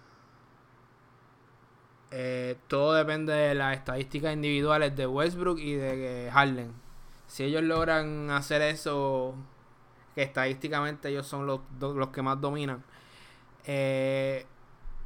eh, 2.11 2.57
todo 2.69 2.95
depende 2.95 3.33
de 3.33 3.55
las 3.55 3.77
estadísticas 3.77 4.33
individuales 4.33 4.97
de 4.97 5.07
Westbrook 5.07 5.59
y 5.59 5.75
de 5.75 6.31
Harden. 6.33 6.73
Si 7.27 7.45
ellos 7.45 7.63
logran 7.63 8.31
hacer 8.31 8.63
eso, 8.63 9.35
que 10.15 10.23
estadísticamente 10.23 11.11
ellos 11.11 11.27
son 11.27 11.47
los, 11.47 11.61
los 11.79 12.09
que 12.09 12.23
más 12.23 12.41
dominan, 12.41 12.83
eh, 13.67 14.47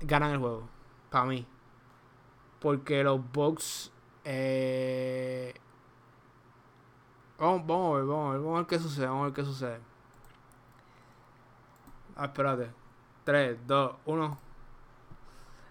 ganan 0.00 0.32
el 0.32 0.38
juego. 0.38 0.68
Para 1.10 1.24
mí. 1.24 1.46
Porque 2.60 3.02
los 3.02 3.20
Bucks. 3.32 3.90
Vamos, 7.42 7.66
vamos 7.66 7.94
a 7.94 7.96
ver, 7.96 8.06
vamos 8.06 8.28
a 8.28 8.32
ver, 8.34 8.40
vamos 8.40 8.54
a 8.54 8.58
ver 8.58 8.66
qué 8.68 8.78
sucede, 8.78 9.06
vamos 9.06 9.22
a 9.22 9.24
ver 9.24 9.34
qué 9.34 9.44
sucede. 9.44 9.80
Ah, 12.14 12.26
espérate. 12.26 12.70
3, 13.24 13.58
2, 13.66 13.96
1. 14.04 14.38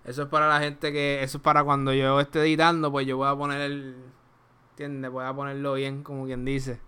Eso 0.04 0.24
es 0.24 0.28
para 0.28 0.50
la 0.50 0.60
gente 0.60 0.92
que. 0.92 1.24
Eso 1.24 1.38
es 1.38 1.44
para 1.44 1.64
cuando 1.64 1.94
yo 1.94 2.20
esté 2.20 2.42
editando, 2.42 2.92
pues 2.92 3.08
yo 3.08 3.16
voy 3.16 3.30
a 3.30 3.38
poner 3.38 3.62
el. 3.62 3.96
¿Entiendes? 4.72 5.12
Voy 5.12 5.24
a 5.24 5.34
ponerlo 5.34 5.76
bien, 5.76 6.04
como 6.04 6.26
quien 6.26 6.44
dice. 6.44 6.82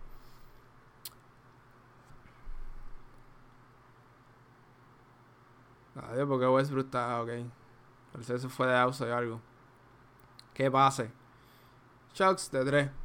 Adiós, 5.95 6.27
porque 6.27 6.45
Westbrook 6.45 6.85
está. 6.87 7.21
Ok. 7.21 7.29
Parece 8.11 8.33
que 8.33 8.37
eso 8.37 8.49
fue 8.49 8.67
de 8.67 8.77
auto 8.77 9.07
y 9.07 9.11
algo. 9.11 9.39
¿Qué 10.53 10.69
pase? 10.69 11.09
Chucks 12.13 12.51
de 12.51 12.65
3. 12.65 13.02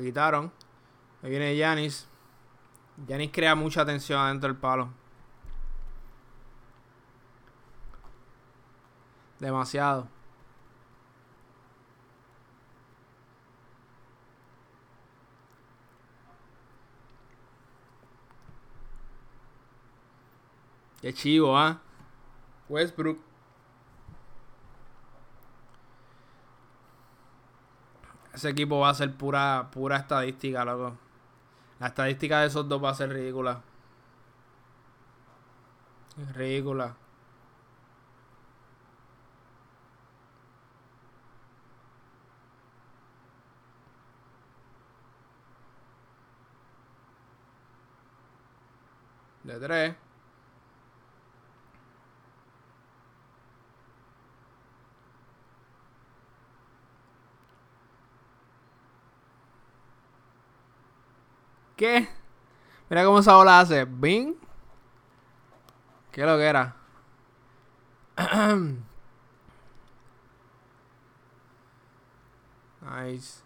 Quitaron. 0.00 0.52
Ahí 1.22 1.30
viene 1.30 1.56
Yanis. 1.56 2.08
Yanis 3.06 3.30
crea 3.32 3.54
mucha 3.54 3.84
tensión 3.84 4.20
adentro 4.20 4.48
del 4.48 4.56
palo. 4.58 4.88
Demasiado. 9.38 10.08
Qué 21.00 21.14
chivo, 21.14 21.56
¿ah? 21.56 21.80
Westbrook. 22.68 23.27
Ese 28.38 28.50
equipo 28.50 28.78
va 28.78 28.90
a 28.90 28.94
ser 28.94 29.12
pura, 29.16 29.68
pura 29.72 29.96
estadística, 29.96 30.64
loco. 30.64 30.96
La 31.80 31.88
estadística 31.88 32.40
de 32.40 32.46
esos 32.46 32.68
dos 32.68 32.82
va 32.82 32.90
a 32.90 32.94
ser 32.94 33.10
ridícula. 33.12 33.60
Ridícula. 36.36 36.94
De 49.42 49.58
tres. 49.58 50.07
¿Qué? 61.78 62.08
Mira 62.90 63.04
cómo 63.04 63.20
esa 63.20 63.36
bola 63.36 63.60
hace. 63.60 63.84
¿Bing? 63.84 64.34
¿Qué 66.10 66.26
lo 66.26 66.36
que 66.36 66.44
era? 66.44 66.74
nice. 72.82 73.42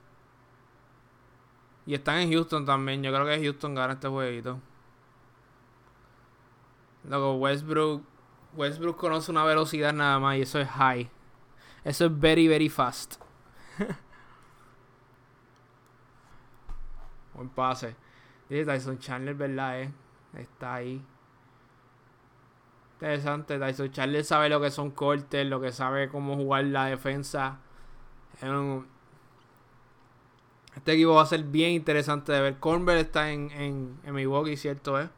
Y 1.85 1.93
están 1.95 2.21
en 2.21 2.33
Houston 2.33 2.65
también. 2.65 3.03
Yo 3.03 3.13
creo 3.13 3.27
que 3.27 3.43
Houston 3.45 3.75
gana 3.75 3.93
este 3.93 4.09
jueguito. 4.09 4.59
Luego 7.05 7.37
Westbrook 7.37 8.03
Westbrook 8.55 8.97
conoce 8.97 9.31
una 9.31 9.45
velocidad 9.45 9.93
nada 9.93 10.19
más 10.19 10.39
y 10.39 10.43
eso 10.43 10.59
es 10.59 10.69
high. 10.69 11.11
Eso 11.85 12.07
es 12.07 12.19
very, 12.19 12.49
very 12.49 12.71
fast. 12.71 13.17
Buen 17.35 17.51
pase. 17.51 17.95
Dice 18.53 18.67
Tyson 18.67 18.99
Chandler, 18.99 19.35
¿verdad? 19.35 19.81
Eh? 19.81 19.91
Está 20.37 20.75
ahí. 20.75 21.03
Interesante. 22.95 23.59
Tyson 23.59 23.91
Chandler 23.91 24.25
sabe 24.27 24.51
lo 24.51 24.61
que 24.61 24.71
son 24.71 24.91
cortes, 24.91 25.47
lo 25.47 25.59
que 25.59 25.73
sabe 25.73 26.11
cómo 26.11 26.37
jugar 26.37 26.65
la 26.65 26.85
defensa. 26.85 27.57
Este 30.77 30.93
equipo 30.93 31.15
va 31.15 31.23
a 31.23 31.27
ser 31.27 31.45
bien 31.45 31.71
interesante 31.71 32.33
de 32.33 32.43
ver. 32.43 32.59
Cornbell 32.59 32.99
está 32.99 33.31
en, 33.31 33.51
en, 33.53 33.99
en 34.05 34.15
Milwaukee, 34.15 34.59
¿cierto? 34.59 35.01
Eh? 35.01 35.09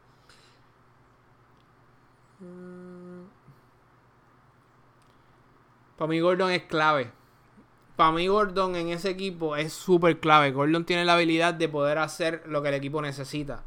Para 5.97 6.07
mí 6.07 6.21
Gordon 6.21 6.51
es 6.51 6.63
clave. 6.63 7.11
Para 7.95 8.11
mí 8.11 8.27
Gordon 8.27 8.75
en 8.75 8.89
ese 8.89 9.09
equipo 9.09 9.55
es 9.55 9.71
súper 9.71 10.19
clave. 10.19 10.51
Gordon 10.51 10.85
tiene 10.85 11.05
la 11.05 11.13
habilidad 11.13 11.53
de 11.53 11.69
poder 11.69 11.97
hacer 11.97 12.43
lo 12.45 12.61
que 12.61 12.69
el 12.69 12.75
equipo 12.75 13.01
necesita. 13.01 13.63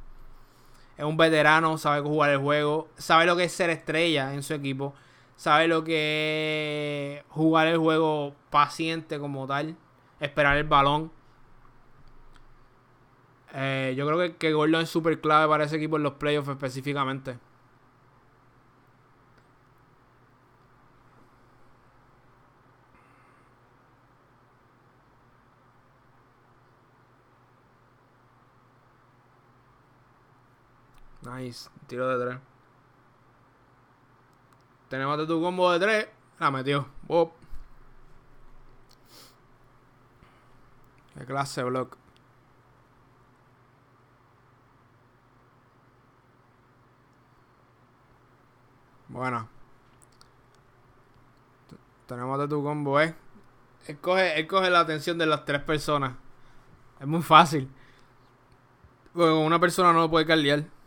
Es 0.99 1.05
un 1.05 1.17
veterano, 1.17 1.79
sabe 1.79 2.03
jugar 2.03 2.31
el 2.31 2.38
juego, 2.38 2.88
sabe 2.97 3.25
lo 3.25 3.37
que 3.37 3.45
es 3.45 3.53
ser 3.53 3.71
estrella 3.71 4.35
en 4.35 4.43
su 4.43 4.53
equipo, 4.53 4.95
sabe 5.37 5.69
lo 5.69 5.85
que 5.85 7.19
es 7.19 7.33
jugar 7.33 7.69
el 7.69 7.79
juego 7.79 8.35
paciente 8.51 9.19
como 9.19 9.47
tal, 9.47 9.77
esperar 10.21 10.57
el 10.57 10.64
balón. 10.64 11.12
Eh, 13.55 13.95
yo 13.97 14.07
creo 14.07 14.19
que, 14.19 14.37
que 14.37 14.53
Gordon 14.53 14.83
es 14.83 14.91
súper 14.91 15.21
clave 15.21 15.49
para 15.49 15.64
ese 15.64 15.77
equipo 15.77 15.97
en 15.97 16.03
los 16.03 16.14
playoffs 16.14 16.51
específicamente. 16.51 17.38
Nice. 31.38 31.70
Tiro 31.87 32.09
de 32.09 32.24
tres. 32.24 32.40
Tenemos 34.88 35.18
de 35.18 35.27
tu 35.27 35.40
combo 35.40 35.70
de 35.70 35.79
tres. 35.79 36.09
La 36.40 36.51
metió. 36.51 36.88
Bob. 37.03 37.33
Qué 41.16 41.24
clase 41.24 41.62
block. 41.62 41.96
Bueno. 49.09 49.48
Tenemos 52.07 52.38
de 52.38 52.48
tu 52.48 52.62
combo, 52.62 53.01
eh. 53.01 53.14
Él 53.87 53.98
coge, 54.01 54.46
coge 54.46 54.70
la 54.70 54.81
atención 54.81 55.18
de 55.18 55.27
las 55.27 55.44
tres 55.44 55.62
personas. 55.62 56.14
Es 56.98 57.07
muy 57.07 57.22
fácil. 57.22 57.70
Una 59.14 59.61
persona 59.61 59.92
no 59.92 60.01
lo 60.01 60.11
puede 60.11 60.27
caldear. 60.27 60.78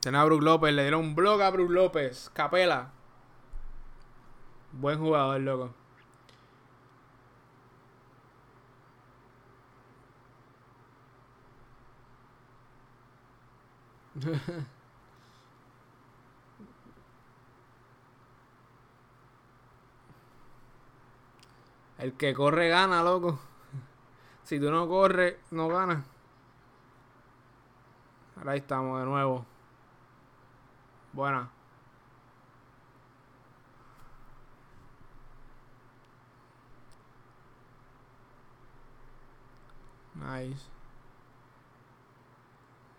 Tiene 0.00 0.18
a 0.18 0.24
Brook 0.24 0.42
López, 0.42 0.72
le 0.72 0.82
dieron 0.82 1.00
un 1.00 1.14
blog 1.14 1.42
a 1.42 1.50
Brook 1.50 1.70
López. 1.70 2.30
Capela. 2.32 2.90
Buen 4.72 4.98
jugador, 4.98 5.40
loco. 5.40 5.74
El 21.98 22.14
que 22.14 22.32
corre 22.34 22.68
gana, 22.68 23.02
loco. 23.02 23.38
Si 24.44 24.58
tú 24.58 24.70
no 24.70 24.88
corres, 24.88 25.36
no 25.52 25.68
ganas. 25.68 26.04
Ahora 28.36 28.52
ahí 28.52 28.58
estamos 28.58 28.98
de 28.98 29.06
nuevo. 29.06 29.46
Buena. 31.12 31.50
Nice. 40.14 40.68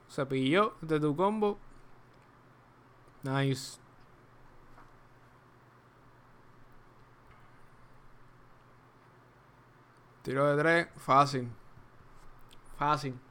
Se 0.08 0.26
pilló 0.26 0.74
de 0.82 1.00
tu 1.00 1.15
combo. 1.15 1.58
Nice. 3.24 3.80
Tiro 10.24 10.56
de 10.56 10.62
tres, 10.62 10.88
fácil. 10.97 11.50
Fácil. 12.78 13.31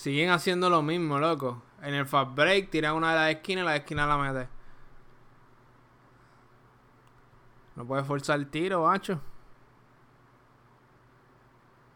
Siguen 0.00 0.30
haciendo 0.30 0.70
lo 0.70 0.80
mismo, 0.80 1.18
loco. 1.18 1.62
En 1.82 1.92
el 1.92 2.06
fast 2.06 2.34
break 2.34 2.70
tiran 2.70 2.94
una 2.94 3.10
de 3.10 3.16
las 3.16 3.30
esquinas 3.32 3.64
y 3.64 3.66
la 3.66 3.76
esquina 3.76 4.06
la 4.06 4.16
mete. 4.16 4.48
No 7.76 7.84
puede 7.84 8.02
forzar 8.02 8.38
el 8.38 8.48
tiro, 8.48 8.86
macho. 8.86 9.20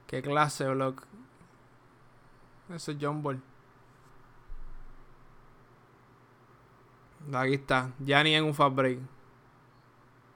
Qué 0.06 0.20
clase, 0.20 0.66
loco. 0.74 1.04
Eso 2.68 2.92
es 2.92 2.98
John 3.00 3.22
Ball. 3.22 3.42
Aquí 7.32 7.54
está. 7.54 7.90
Ya 8.00 8.22
ni 8.22 8.34
en 8.34 8.44
un 8.44 8.54
fast 8.54 8.76
break. 8.76 8.98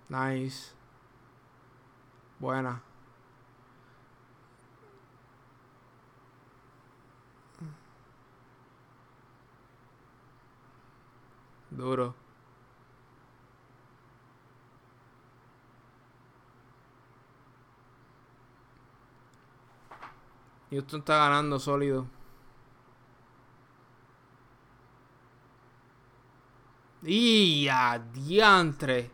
Nice. 0.09 0.73
Buena. 2.39 2.88
Duro. 11.79 12.13
Houston 20.71 21.01
está 21.01 21.19
ganando 21.19 21.61
sólido. 21.61 22.07
Y 27.05 27.69
a 27.69 28.01
diantre. 28.13 29.13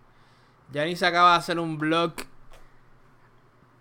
Ya 0.72 0.86
ni 0.86 0.96
se 0.96 1.06
acaba 1.06 1.32
de 1.32 1.38
hacer 1.38 1.58
un 1.58 1.76
block. 1.76 2.22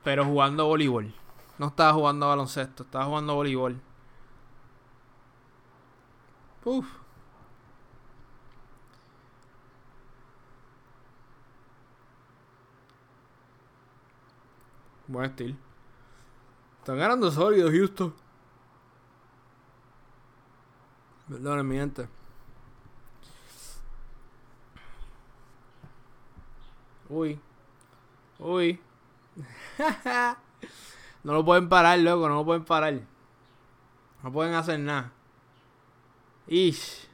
Pero 0.03 0.25
jugando 0.25 0.65
voleibol. 0.65 1.15
No 1.57 1.67
estaba 1.67 1.93
jugando 1.93 2.27
baloncesto, 2.27 2.83
estaba 2.83 3.05
jugando 3.05 3.35
voleibol. 3.35 3.79
Uf. 6.65 7.02
Buen 15.07 15.25
estilo. 15.25 15.55
Están 16.79 16.97
ganando 16.97 17.29
sólido 17.29 17.69
Houston. 17.69 18.13
Perdón, 21.27 21.67
mi 21.67 21.75
gente. 21.75 22.07
Uy. 27.09 27.39
Uy. 28.39 28.79
no 31.23 31.33
lo 31.33 31.45
pueden 31.45 31.69
parar, 31.69 31.99
loco. 31.99 32.29
No 32.29 32.35
lo 32.35 32.45
pueden 32.45 32.65
parar. 32.65 33.01
No 34.23 34.31
pueden 34.31 34.53
hacer 34.53 34.79
nada. 34.79 35.11
Ish. 36.47 37.07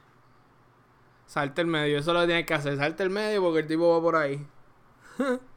Salte 1.26 1.60
el 1.62 1.66
medio. 1.66 1.98
Eso 1.98 2.10
es 2.10 2.14
lo 2.14 2.20
que 2.20 2.26
tienes 2.26 2.46
que 2.46 2.54
hacer. 2.54 2.76
Salte 2.76 3.02
el 3.02 3.10
medio 3.10 3.42
porque 3.42 3.60
el 3.60 3.66
tipo 3.66 3.92
va 3.92 4.00
por 4.00 4.16
ahí. 4.16 4.46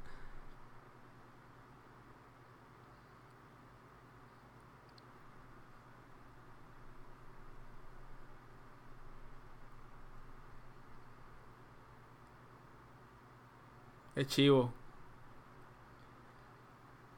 Es 14.23 14.29
chivo. 14.29 14.71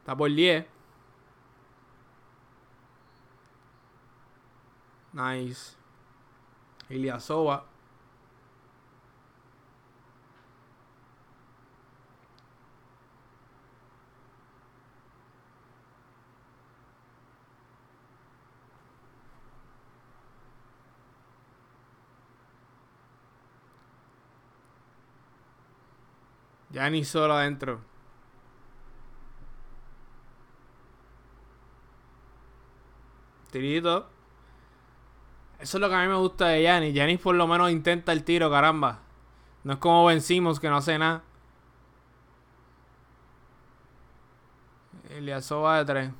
Está 0.00 0.16
por 0.16 0.28
10. 0.28 0.66
Nice. 5.12 5.76
Iliasova. 6.90 7.64
Ya 26.76 27.04
solo 27.06 27.32
adentro. 27.32 27.80
Tirito. 33.50 34.06
Eso 35.58 35.78
es 35.78 35.80
lo 35.80 35.88
que 35.88 35.94
a 35.94 36.02
mí 36.02 36.08
me 36.08 36.16
gusta 36.16 36.48
de 36.48 36.64
Yanis. 36.64 36.92
Yanis 36.92 37.18
por 37.18 37.34
lo 37.34 37.46
menos 37.46 37.70
intenta 37.70 38.12
el 38.12 38.24
tiro, 38.24 38.50
caramba. 38.50 38.98
No 39.64 39.72
es 39.72 39.78
como 39.78 40.04
vencimos 40.04 40.60
que 40.60 40.68
no 40.68 40.76
hace 40.76 40.98
nada. 40.98 41.22
Eliasova 45.08 45.78
de 45.78 45.84
3. 45.86 46.10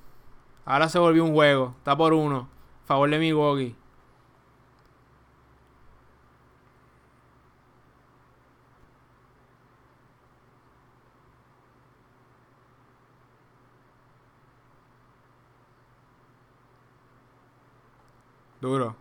Ahora 0.64 0.88
se 0.88 0.98
volvió 0.98 1.22
un 1.22 1.34
juego. 1.34 1.74
Está 1.76 1.94
por 1.94 2.14
uno. 2.14 2.48
Favor 2.86 3.10
de 3.10 3.18
Milwaukee. 3.18 3.76
Duro. 18.60 18.96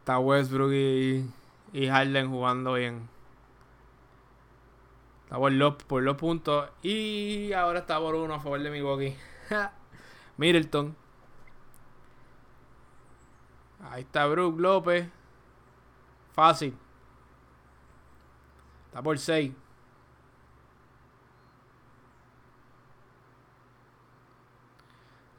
Está 0.00 0.18
Westbrook 0.18 0.72
y, 0.72 1.26
y 1.72 1.88
Harden 1.88 2.30
jugando 2.30 2.74
bien. 2.74 3.08
Está 5.24 5.38
por 5.38 5.52
los, 5.52 5.74
por 5.84 6.02
los 6.02 6.16
puntos. 6.16 6.68
Y 6.82 7.52
ahora 7.52 7.80
está 7.80 7.98
por 7.98 8.14
uno 8.14 8.34
a 8.34 8.40
favor 8.40 8.62
de 8.62 8.70
Milwaukee. 8.70 9.16
Middleton. 10.36 10.94
Ahí 13.90 14.02
está 14.02 14.26
Brook 14.26 14.60
López. 14.60 15.08
Fácil. 16.34 16.76
Está 18.88 19.02
por 19.02 19.18
6. 19.18 19.52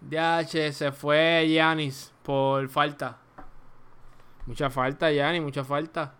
DH 0.01 0.71
se 0.71 0.91
fue 0.91 1.49
Yanis 1.51 2.14
por 2.25 2.67
falta. 2.69 3.17
Mucha 4.47 4.69
falta, 4.69 5.11
Yanis, 5.11 5.41
mucha 5.41 5.63
falta. 5.63 6.13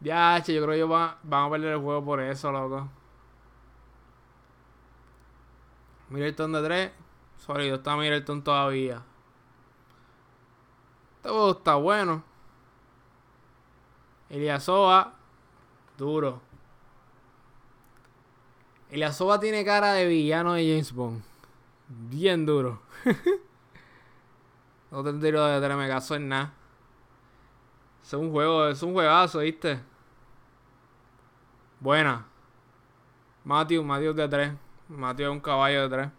DH, 0.00 0.52
yo 0.52 0.62
creo 0.62 0.68
que 0.68 0.76
ellos 0.76 0.88
van, 0.88 1.16
a 1.46 1.50
perder 1.50 1.72
el 1.74 1.80
juego 1.80 2.04
por 2.04 2.20
eso, 2.20 2.52
loco. 2.52 2.88
Middleton 6.10 6.52
de 6.52 6.62
3. 6.62 6.92
Sólido, 7.38 7.76
está 7.76 7.96
Middleton 7.96 8.42
todavía. 8.42 9.02
Todo 11.22 11.52
está 11.52 11.74
bueno. 11.74 12.22
Eliasoa. 14.30 15.14
Duro. 15.96 16.40
Eliasoa 18.90 19.40
tiene 19.40 19.64
cara 19.64 19.92
de 19.92 20.06
villano 20.06 20.54
de 20.54 20.68
James 20.68 20.92
Bond. 20.92 21.33
Bien 21.88 22.44
duro. 22.46 22.80
Otro 24.90 25.18
tiro 25.18 25.44
de 25.44 25.60
3 25.60 25.76
me 25.76 25.88
caso 25.88 26.14
en 26.14 26.28
nada. 26.28 26.52
Es 28.02 28.12
un 28.12 28.30
juego, 28.30 28.68
es 28.68 28.82
un 28.82 28.92
juegazo, 28.92 29.40
¿viste? 29.40 29.80
Buena. 31.80 32.26
Matthew, 33.44 33.82
Matthew 33.82 34.14
de 34.14 34.28
3. 34.28 34.52
Mateo 34.88 35.30
es 35.30 35.32
un 35.32 35.40
caballo 35.40 35.88
de 35.88 35.96
tres. 35.96 36.10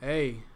Ey. 0.00 0.47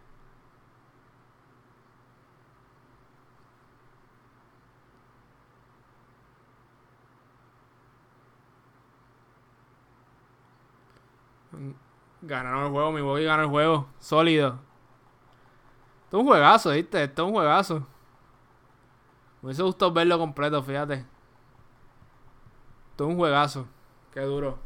Ganaron 12.23 12.67
el 12.67 12.71
juego, 12.71 12.93
mi 12.93 13.01
boy 13.01 13.25
ganó 13.25 13.43
el 13.43 13.49
juego. 13.49 13.89
Sólido. 13.99 14.59
Esto 16.05 16.19
es 16.19 16.21
un 16.21 16.27
juegazo, 16.27 16.71
¿viste? 16.71 17.03
Esto 17.03 17.23
es 17.23 17.27
un 17.27 17.35
juegazo. 17.35 17.81
Me 19.41 19.47
hubiese 19.47 19.63
gustado 19.65 19.93
verlo 19.93 20.19
completo, 20.19 20.63
fíjate. 20.63 21.05
Esto 22.91 23.05
es 23.05 23.11
un 23.11 23.17
juegazo. 23.17 23.67
Qué 24.15 24.21
duro. 24.21 24.57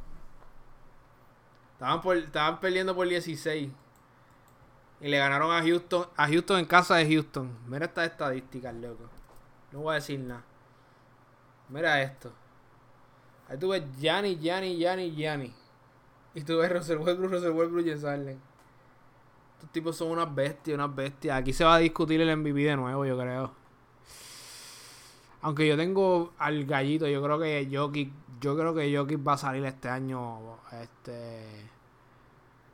Estaban, 1.73 2.03
por, 2.03 2.17
estaban 2.19 2.61
perdiendo 2.61 2.95
por 2.95 3.09
16. 3.09 3.71
Y 5.01 5.09
le 5.09 5.19
ganaron 5.19 5.51
a 5.51 5.63
Houston. 5.63 6.07
A 6.15 6.27
Houston 6.27 6.59
en 6.59 6.67
casa 6.67 6.97
de 6.97 7.07
Houston. 7.07 7.57
Mira 7.67 7.87
estas 7.87 8.11
estadísticas, 8.11 8.75
loco. 8.75 9.05
No 9.73 9.81
voy 9.81 9.93
a 9.93 9.95
decir 9.95 10.21
nada. 10.21 10.43
Mira 11.71 12.03
esto. 12.03 12.33
Ahí 13.49 13.59
tú 13.59 13.69
ves 13.71 13.83
Gianni, 13.99 14.37
Gianni, 14.37 14.77
Gianni, 14.77 15.15
Gianni. 15.15 15.55
Y 16.37 16.43
tú 16.43 16.59
ves 16.59 16.71
Russell 16.71 16.99
Westbrook, 16.99 17.33
Russell 17.33 17.53
Westbrook 17.53 17.87
y 17.87 17.93
Allen. 17.93 18.39
Estos 19.55 19.73
tipos 19.73 19.97
son 19.97 20.11
unas 20.11 20.33
bestias, 20.35 20.75
unas 20.75 20.95
bestias. 20.95 21.35
Aquí 21.35 21.55
se 21.55 21.65
va 21.65 21.77
a 21.77 21.79
discutir 21.79 22.21
el 22.21 22.37
MVP 22.37 22.61
de 22.61 22.77
nuevo, 22.77 23.07
yo 23.07 23.19
creo. 23.19 23.53
Aunque 25.41 25.67
yo 25.67 25.79
tengo 25.79 26.35
al 26.37 26.67
gallito, 26.67 27.09
yo 27.09 27.23
creo 27.23 27.39
que 27.39 27.67
Jokic, 27.73 28.13
yo 28.39 28.55
creo 28.55 28.75
que 28.75 28.95
Jokic 28.95 29.27
va 29.27 29.33
a 29.33 29.39
salir 29.39 29.65
este 29.65 29.89
año. 29.89 30.59
Este. 30.73 31.71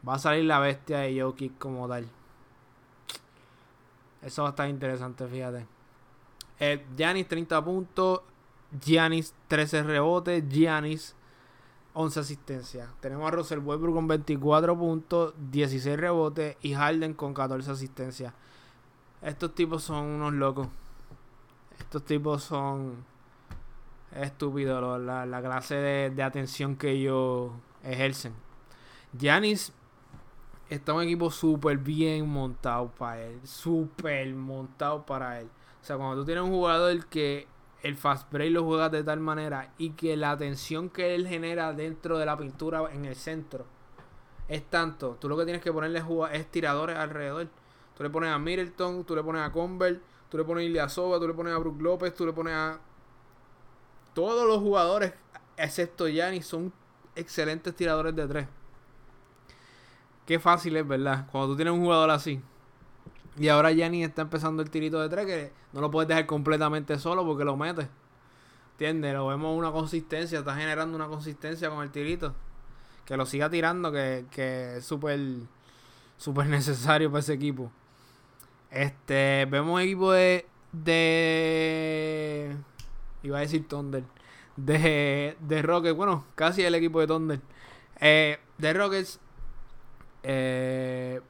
Va 0.07 0.15
a 0.15 0.19
salir 0.19 0.45
la 0.45 0.59
bestia 0.59 0.99
de 0.99 1.23
Jokic 1.23 1.57
como 1.57 1.87
tal. 1.87 2.09
Eso 4.23 4.43
va 4.43 4.49
a 4.49 4.51
estar 4.51 4.69
interesante, 4.69 5.25
fíjate. 5.29 5.67
Eh, 6.59 6.85
Giannis 6.97 7.29
30 7.29 7.65
puntos. 7.65 8.23
Giannis 8.85 9.33
13 9.47 9.85
rebotes. 9.85 10.49
Giannis 10.49 11.15
11 11.95 12.21
asistencias. 12.21 12.89
Tenemos 13.01 13.27
a 13.29 13.31
Russell 13.31 13.59
Westbrook 13.59 13.95
con 13.95 14.09
24 14.09 14.79
puntos, 14.79 15.35
16 15.51 15.99
rebotes 15.99 16.57
y 16.63 16.75
Harden 16.75 17.15
con 17.15 17.35
14 17.35 17.71
asistencias. 17.71 18.33
Estos 19.21 19.55
tipos 19.55 19.83
son 19.83 20.07
unos 20.07 20.33
locos. 20.33 20.69
Estos 21.79 22.05
tipos 22.05 22.43
son 22.43 23.05
estúpidos, 24.15 25.01
la, 25.01 25.27
la 25.27 25.43
clase 25.43 25.75
de, 25.75 26.11
de, 26.11 26.23
atención 26.23 26.77
que 26.77 26.91
ellos 26.91 27.51
ejercen. 27.83 28.35
Giannis 29.19 29.73
está 30.69 30.95
un 30.95 31.03
equipo 31.03 31.31
súper 31.31 31.79
bien 31.79 32.29
montado 32.29 32.91
para 32.91 33.23
él, 33.23 33.41
súper 33.45 34.35
montado 34.35 35.05
para 35.05 35.41
él. 35.41 35.49
O 35.81 35.85
sea, 35.85 35.97
cuando 35.97 36.17
tú 36.17 36.25
tienes 36.25 36.45
un 36.45 36.51
jugador 36.51 37.07
que 37.07 37.47
el 37.83 37.97
fast 37.97 38.31
break 38.33 38.53
lo 38.53 38.65
juega 38.65 38.89
de 38.89 39.03
tal 39.03 39.21
manera 39.21 39.73
y 39.77 39.91
que 39.91 40.17
la 40.17 40.31
atención 40.31 40.89
que 40.89 41.15
él 41.15 41.27
genera 41.27 41.73
dentro 41.73 42.19
de 42.19 42.27
la 42.27 42.37
pintura 42.37 42.85
en 42.93 43.05
el 43.05 43.17
centro 43.17 43.67
es 44.49 44.63
tanto, 44.69 45.17
tú 45.21 45.29
lo 45.29 45.37
que 45.37 45.45
tienes 45.45 45.63
que 45.63 45.73
ponerle 45.73 46.03
es 46.33 46.51
tiradores 46.51 46.97
alrededor. 46.97 47.49
Tú 47.97 48.03
le 48.03 48.11
pones 48.11 48.31
a 48.31 48.39
Middleton, 48.39 49.05
tú 49.05 49.15
le 49.15 49.23
pones 49.23 49.43
a 49.43 49.51
Convert, 49.51 50.03
tú 50.29 50.37
le 50.39 50.45
pones 50.45 50.63
a 50.63 50.65
Iliasova, 50.65 51.19
tú 51.19 51.29
le 51.29 51.35
pones 51.35 51.55
a 51.55 51.59
Brook 51.59 51.81
López, 51.81 52.15
tú 52.15 52.27
le 52.27 52.33
pones 52.33 52.55
a. 52.55 52.79
Todos 54.15 54.47
los 54.47 54.59
jugadores, 54.59 55.15
excepto 55.57 56.09
Yanni, 56.09 56.43
son 56.43 56.73
excelentes 57.15 57.75
tiradores 57.75 58.15
de 58.15 58.27
tres. 58.27 58.49
Qué 60.27 60.39
fácil 60.39 60.77
es, 60.77 60.87
¿verdad? 60.87 61.27
Cuando 61.31 61.49
tú 61.49 61.57
tienes 61.57 61.75
un 61.75 61.81
jugador 61.81 62.11
así. 62.11 62.43
Y 63.39 63.49
ahora 63.49 63.73
Yanni 63.73 64.05
está 64.05 64.23
empezando 64.23 64.63
el 64.63 64.71
tirito 64.71 65.01
de 65.01 65.09
tres 65.09 65.27
que 65.27 65.53
no 65.73 65.81
lo 65.81 65.91
puedes 65.91 66.09
dejar 66.09 66.27
completamente 66.27 66.99
solo 66.99 67.25
porque 67.25 67.45
lo 67.45 67.57
metes. 67.57 67.89
¿Entiendes? 68.73 69.15
Lo 69.15 69.27
vemos 69.29 69.57
una 69.57 69.71
consistencia, 69.71 70.41
está 70.41 70.55
generando 70.55 70.97
una 70.97 71.07
consistencia 71.07 71.71
con 71.71 71.83
el 71.83 71.91
tirito. 71.91 72.35
Que 73.07 73.17
lo 73.17 73.27
siga 73.27 73.49
tirando, 73.51 73.91
que, 73.91 74.27
que 74.31 74.77
es 74.77 74.85
súper 74.85 75.19
súper 76.23 76.47
necesario 76.49 77.11
para 77.11 77.21
ese 77.21 77.35
equipo. 77.35 77.71
Este, 78.71 79.47
vemos 79.51 79.81
equipo 79.83 80.13
de. 80.13 80.47
de. 80.73 82.57
Iba 83.23 83.39
a 83.39 83.41
decir 83.41 83.67
Thunder. 83.69 84.05
De, 84.57 85.37
de 85.41 85.63
Rockets. 85.63 85.97
Bueno, 85.97 86.25
casi 86.35 86.63
el 86.63 86.75
equipo 86.75 87.01
de 87.01 87.07
Thunder. 87.07 87.41
Eh, 88.01 88.39
de 88.59 88.73
Rockets. 88.73 89.21
Eh, 90.23 91.21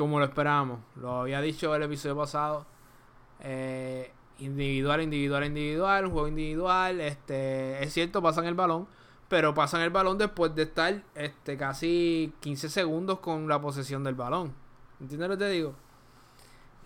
como 0.00 0.18
lo 0.18 0.24
esperábamos. 0.24 0.80
Lo 0.96 1.20
había 1.20 1.42
dicho 1.42 1.74
el 1.74 1.82
episodio 1.82 2.16
pasado. 2.16 2.64
Eh, 3.40 4.10
individual, 4.38 5.02
individual, 5.02 5.44
individual. 5.44 6.06
Un 6.06 6.12
juego 6.12 6.28
individual. 6.28 7.02
Este, 7.02 7.84
es 7.84 7.92
cierto, 7.92 8.22
pasan 8.22 8.46
el 8.46 8.54
balón. 8.54 8.88
Pero 9.28 9.52
pasan 9.52 9.82
el 9.82 9.90
balón 9.90 10.16
después 10.16 10.54
de 10.54 10.62
estar 10.62 11.02
este, 11.14 11.58
casi 11.58 12.32
15 12.40 12.70
segundos 12.70 13.20
con 13.20 13.46
la 13.46 13.60
posesión 13.60 14.02
del 14.02 14.14
balón. 14.14 14.54
¿Entiendes 15.00 15.28
lo 15.28 15.36
que 15.36 15.44
te 15.44 15.50
digo? 15.50 15.74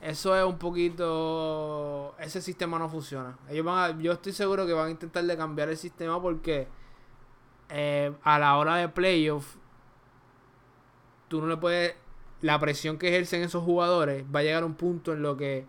Eso 0.01 0.37
es 0.37 0.45
un 0.45 0.59
poquito. 0.59 2.17
Ese 2.19 2.43
sistema 2.43 2.81
no 2.81 2.89
funciona. 2.89 3.39
Ellos 3.49 3.65
van 3.65 4.01
yo 4.01 4.11
estoy 4.11 4.33
seguro 4.33 4.67
que 4.67 4.73
van 4.73 4.89
a 4.89 4.91
intentar 4.91 5.23
de 5.23 5.37
cambiar 5.37 5.69
el 5.69 5.77
sistema 5.77 6.21
porque 6.21 6.67
eh, 7.69 8.13
a 8.25 8.39
la 8.41 8.57
hora 8.57 8.75
de 8.75 8.89
playoff, 8.89 9.55
tú 11.29 11.41
no 11.41 11.47
le 11.47 11.57
puedes. 11.57 12.04
La 12.45 12.59
presión 12.59 12.99
que 12.99 13.09
ejercen 13.09 13.41
esos 13.41 13.65
jugadores 13.65 14.23
va 14.25 14.41
a 14.41 14.43
llegar 14.43 14.65
a 14.65 14.67
un 14.67 14.75
punto 14.75 15.15
en 15.15 15.23
lo 15.23 15.35
que 15.35 15.65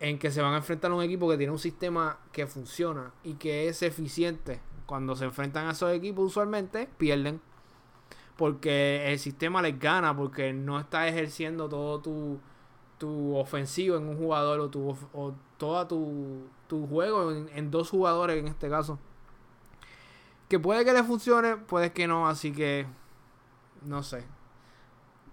en 0.00 0.18
que 0.18 0.30
se 0.30 0.40
van 0.40 0.54
a 0.54 0.56
enfrentar 0.56 0.90
a 0.90 0.94
un 0.94 1.02
equipo 1.02 1.28
que 1.28 1.36
tiene 1.36 1.52
un 1.52 1.58
sistema 1.58 2.20
que 2.32 2.46
funciona 2.46 3.12
y 3.22 3.34
que 3.34 3.68
es 3.68 3.82
eficiente. 3.82 4.62
Cuando 4.86 5.14
se 5.14 5.26
enfrentan 5.26 5.66
a 5.66 5.72
esos 5.72 5.92
equipos 5.92 6.24
usualmente 6.24 6.88
pierden. 6.96 7.42
Porque 8.38 9.12
el 9.12 9.18
sistema 9.18 9.60
les 9.60 9.78
gana, 9.78 10.16
porque 10.16 10.54
no 10.54 10.80
está 10.80 11.06
ejerciendo 11.06 11.68
todo 11.68 12.00
tu, 12.00 12.40
tu 12.96 13.36
ofensivo 13.36 13.98
en 13.98 14.08
un 14.08 14.16
jugador 14.16 14.58
o, 14.58 14.70
tu, 14.70 14.96
o 15.12 15.34
toda 15.58 15.86
tu, 15.86 16.46
tu 16.66 16.86
juego 16.86 17.30
en, 17.30 17.50
en 17.54 17.70
dos 17.70 17.90
jugadores 17.90 18.38
en 18.38 18.48
este 18.48 18.70
caso. 18.70 18.98
Que 20.48 20.58
puede 20.58 20.82
que 20.82 20.94
le 20.94 21.04
funcione, 21.04 21.58
puede 21.58 21.92
que 21.92 22.08
no, 22.08 22.26
así 22.26 22.52
que 22.52 22.86
no 23.82 24.02
sé. 24.02 24.24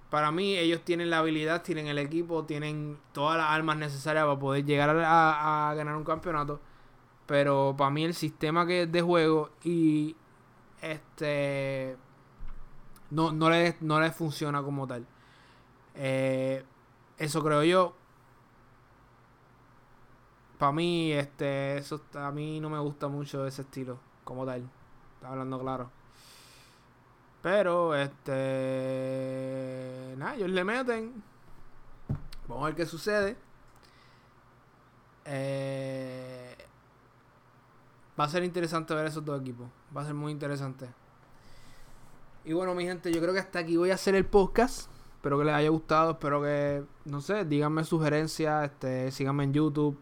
Para 0.09 0.31
mí 0.31 0.55
ellos 0.57 0.81
tienen 0.83 1.09
la 1.09 1.19
habilidad, 1.19 1.63
tienen 1.63 1.87
el 1.87 1.97
equipo, 1.97 2.45
tienen 2.45 2.97
todas 3.11 3.37
las 3.37 3.49
armas 3.49 3.77
necesarias 3.77 4.25
para 4.25 4.39
poder 4.39 4.65
llegar 4.65 4.89
a, 4.89 5.73
ganar 5.75 5.95
un 5.95 6.05
campeonato. 6.05 6.61
Pero 7.25 7.75
para 7.77 7.89
mí 7.91 8.05
el 8.05 8.13
sistema 8.13 8.65
que 8.65 8.83
es 8.83 8.91
de 8.91 9.01
juego 9.01 9.49
y 9.63 10.15
este 10.81 11.97
no, 13.11 13.31
no, 13.31 13.49
les, 13.49 13.81
no 13.81 13.99
les 13.99 14.15
funciona 14.15 14.63
como 14.63 14.87
tal. 14.87 15.05
Eh, 15.95 16.63
eso 17.17 17.43
creo 17.43 17.63
yo. 17.63 17.95
Para 20.57 20.71
mí, 20.71 21.11
este, 21.11 21.77
eso 21.77 22.01
a 22.15 22.31
mí 22.31 22.59
no 22.59 22.69
me 22.69 22.79
gusta 22.79 23.07
mucho 23.07 23.45
ese 23.45 23.61
estilo 23.61 23.99
como 24.23 24.45
tal. 24.45 24.69
Está 25.15 25.29
hablando 25.29 25.59
claro. 25.59 25.96
Pero, 27.49 27.95
este. 27.95 28.33
Nada, 30.17 30.35
ellos 30.35 30.49
le 30.49 30.65
meten. 30.65 31.23
Vamos 32.45 32.63
a 32.63 32.65
ver 32.65 32.75
qué 32.75 32.85
sucede. 32.85 33.37
Eh, 35.23 36.57
va 38.19 38.25
a 38.25 38.27
ser 38.27 38.43
interesante 38.43 38.93
ver 38.93 39.05
esos 39.05 39.23
dos 39.23 39.39
equipos. 39.39 39.69
Va 39.95 40.01
a 40.01 40.05
ser 40.05 40.13
muy 40.13 40.33
interesante. 40.33 40.89
Y 42.43 42.51
bueno, 42.51 42.75
mi 42.75 42.83
gente, 42.83 43.13
yo 43.13 43.21
creo 43.21 43.33
que 43.33 43.39
hasta 43.39 43.59
aquí 43.59 43.77
voy 43.77 43.91
a 43.91 43.93
hacer 43.93 44.15
el 44.15 44.25
podcast. 44.25 44.91
Espero 45.15 45.39
que 45.39 45.45
les 45.45 45.53
haya 45.53 45.69
gustado. 45.69 46.11
Espero 46.11 46.41
que, 46.41 46.83
no 47.05 47.21
sé, 47.21 47.45
díganme 47.45 47.85
sugerencias. 47.85 48.65
Este, 48.65 49.09
síganme 49.11 49.45
en 49.45 49.53
YouTube. 49.53 49.97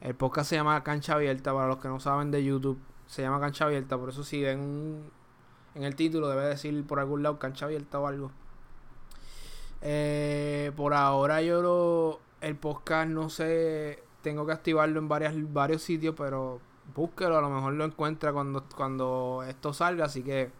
El 0.00 0.14
podcast 0.14 0.48
se 0.48 0.54
llama 0.54 0.80
Cancha 0.84 1.14
Abierta. 1.14 1.52
Para 1.52 1.66
los 1.66 1.78
que 1.78 1.88
no 1.88 1.98
saben 1.98 2.30
de 2.30 2.44
YouTube, 2.44 2.78
se 3.08 3.22
llama 3.22 3.40
Cancha 3.40 3.64
Abierta. 3.64 3.98
Por 3.98 4.10
eso, 4.10 4.22
si 4.22 4.40
ven 4.42 5.02
en 5.74 5.84
el 5.84 5.96
título 5.96 6.28
debe 6.28 6.46
decir 6.46 6.86
por 6.86 7.00
algún 7.00 7.22
lado 7.22 7.38
cancha 7.38 7.66
abierta 7.66 7.98
o 7.98 8.06
algo. 8.06 8.30
Eh, 9.82 10.72
por 10.76 10.94
ahora 10.94 11.42
yo 11.42 11.60
lo, 11.60 12.20
el 12.40 12.56
podcast 12.56 13.08
no 13.08 13.28
sé, 13.28 14.02
tengo 14.22 14.46
que 14.46 14.52
activarlo 14.52 14.98
en 14.98 15.08
varias, 15.08 15.34
varios 15.52 15.82
sitios, 15.82 16.14
pero 16.16 16.60
búsquelo, 16.94 17.36
a 17.36 17.40
lo 17.40 17.50
mejor 17.50 17.74
lo 17.74 17.84
encuentra 17.84 18.32
cuando, 18.32 18.64
cuando 18.76 19.44
esto 19.46 19.72
salga, 19.72 20.06
así 20.06 20.22
que 20.22 20.50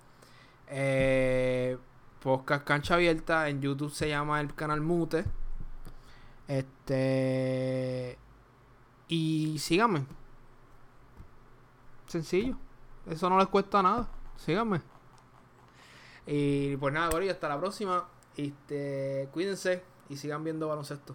eh, 0.69 1.79
podcast 2.21 2.65
cancha 2.65 2.95
abierta, 2.95 3.49
en 3.49 3.61
YouTube 3.61 3.93
se 3.93 4.09
llama 4.09 4.41
el 4.41 4.55
canal 4.55 4.81
Mute. 4.81 5.25
Este 6.49 8.19
y 9.09 9.59
síganme. 9.59 10.07
Sencillo. 12.07 12.57
Eso 13.07 13.29
no 13.29 13.39
les 13.39 13.49
cuesta 13.49 13.83
nada. 13.83 14.09
Síganme. 14.37 14.94
Y 16.27 16.77
pues 16.77 16.95
nada, 16.95 17.11
Gori, 17.11 17.29
hasta 17.29 17.49
la 17.49 17.59
próxima. 17.59 18.09
Este, 18.37 19.29
cuídense 19.33 19.83
y 20.09 20.17
sigan 20.17 20.45
viendo 20.45 20.69
baloncesto. 20.69 21.15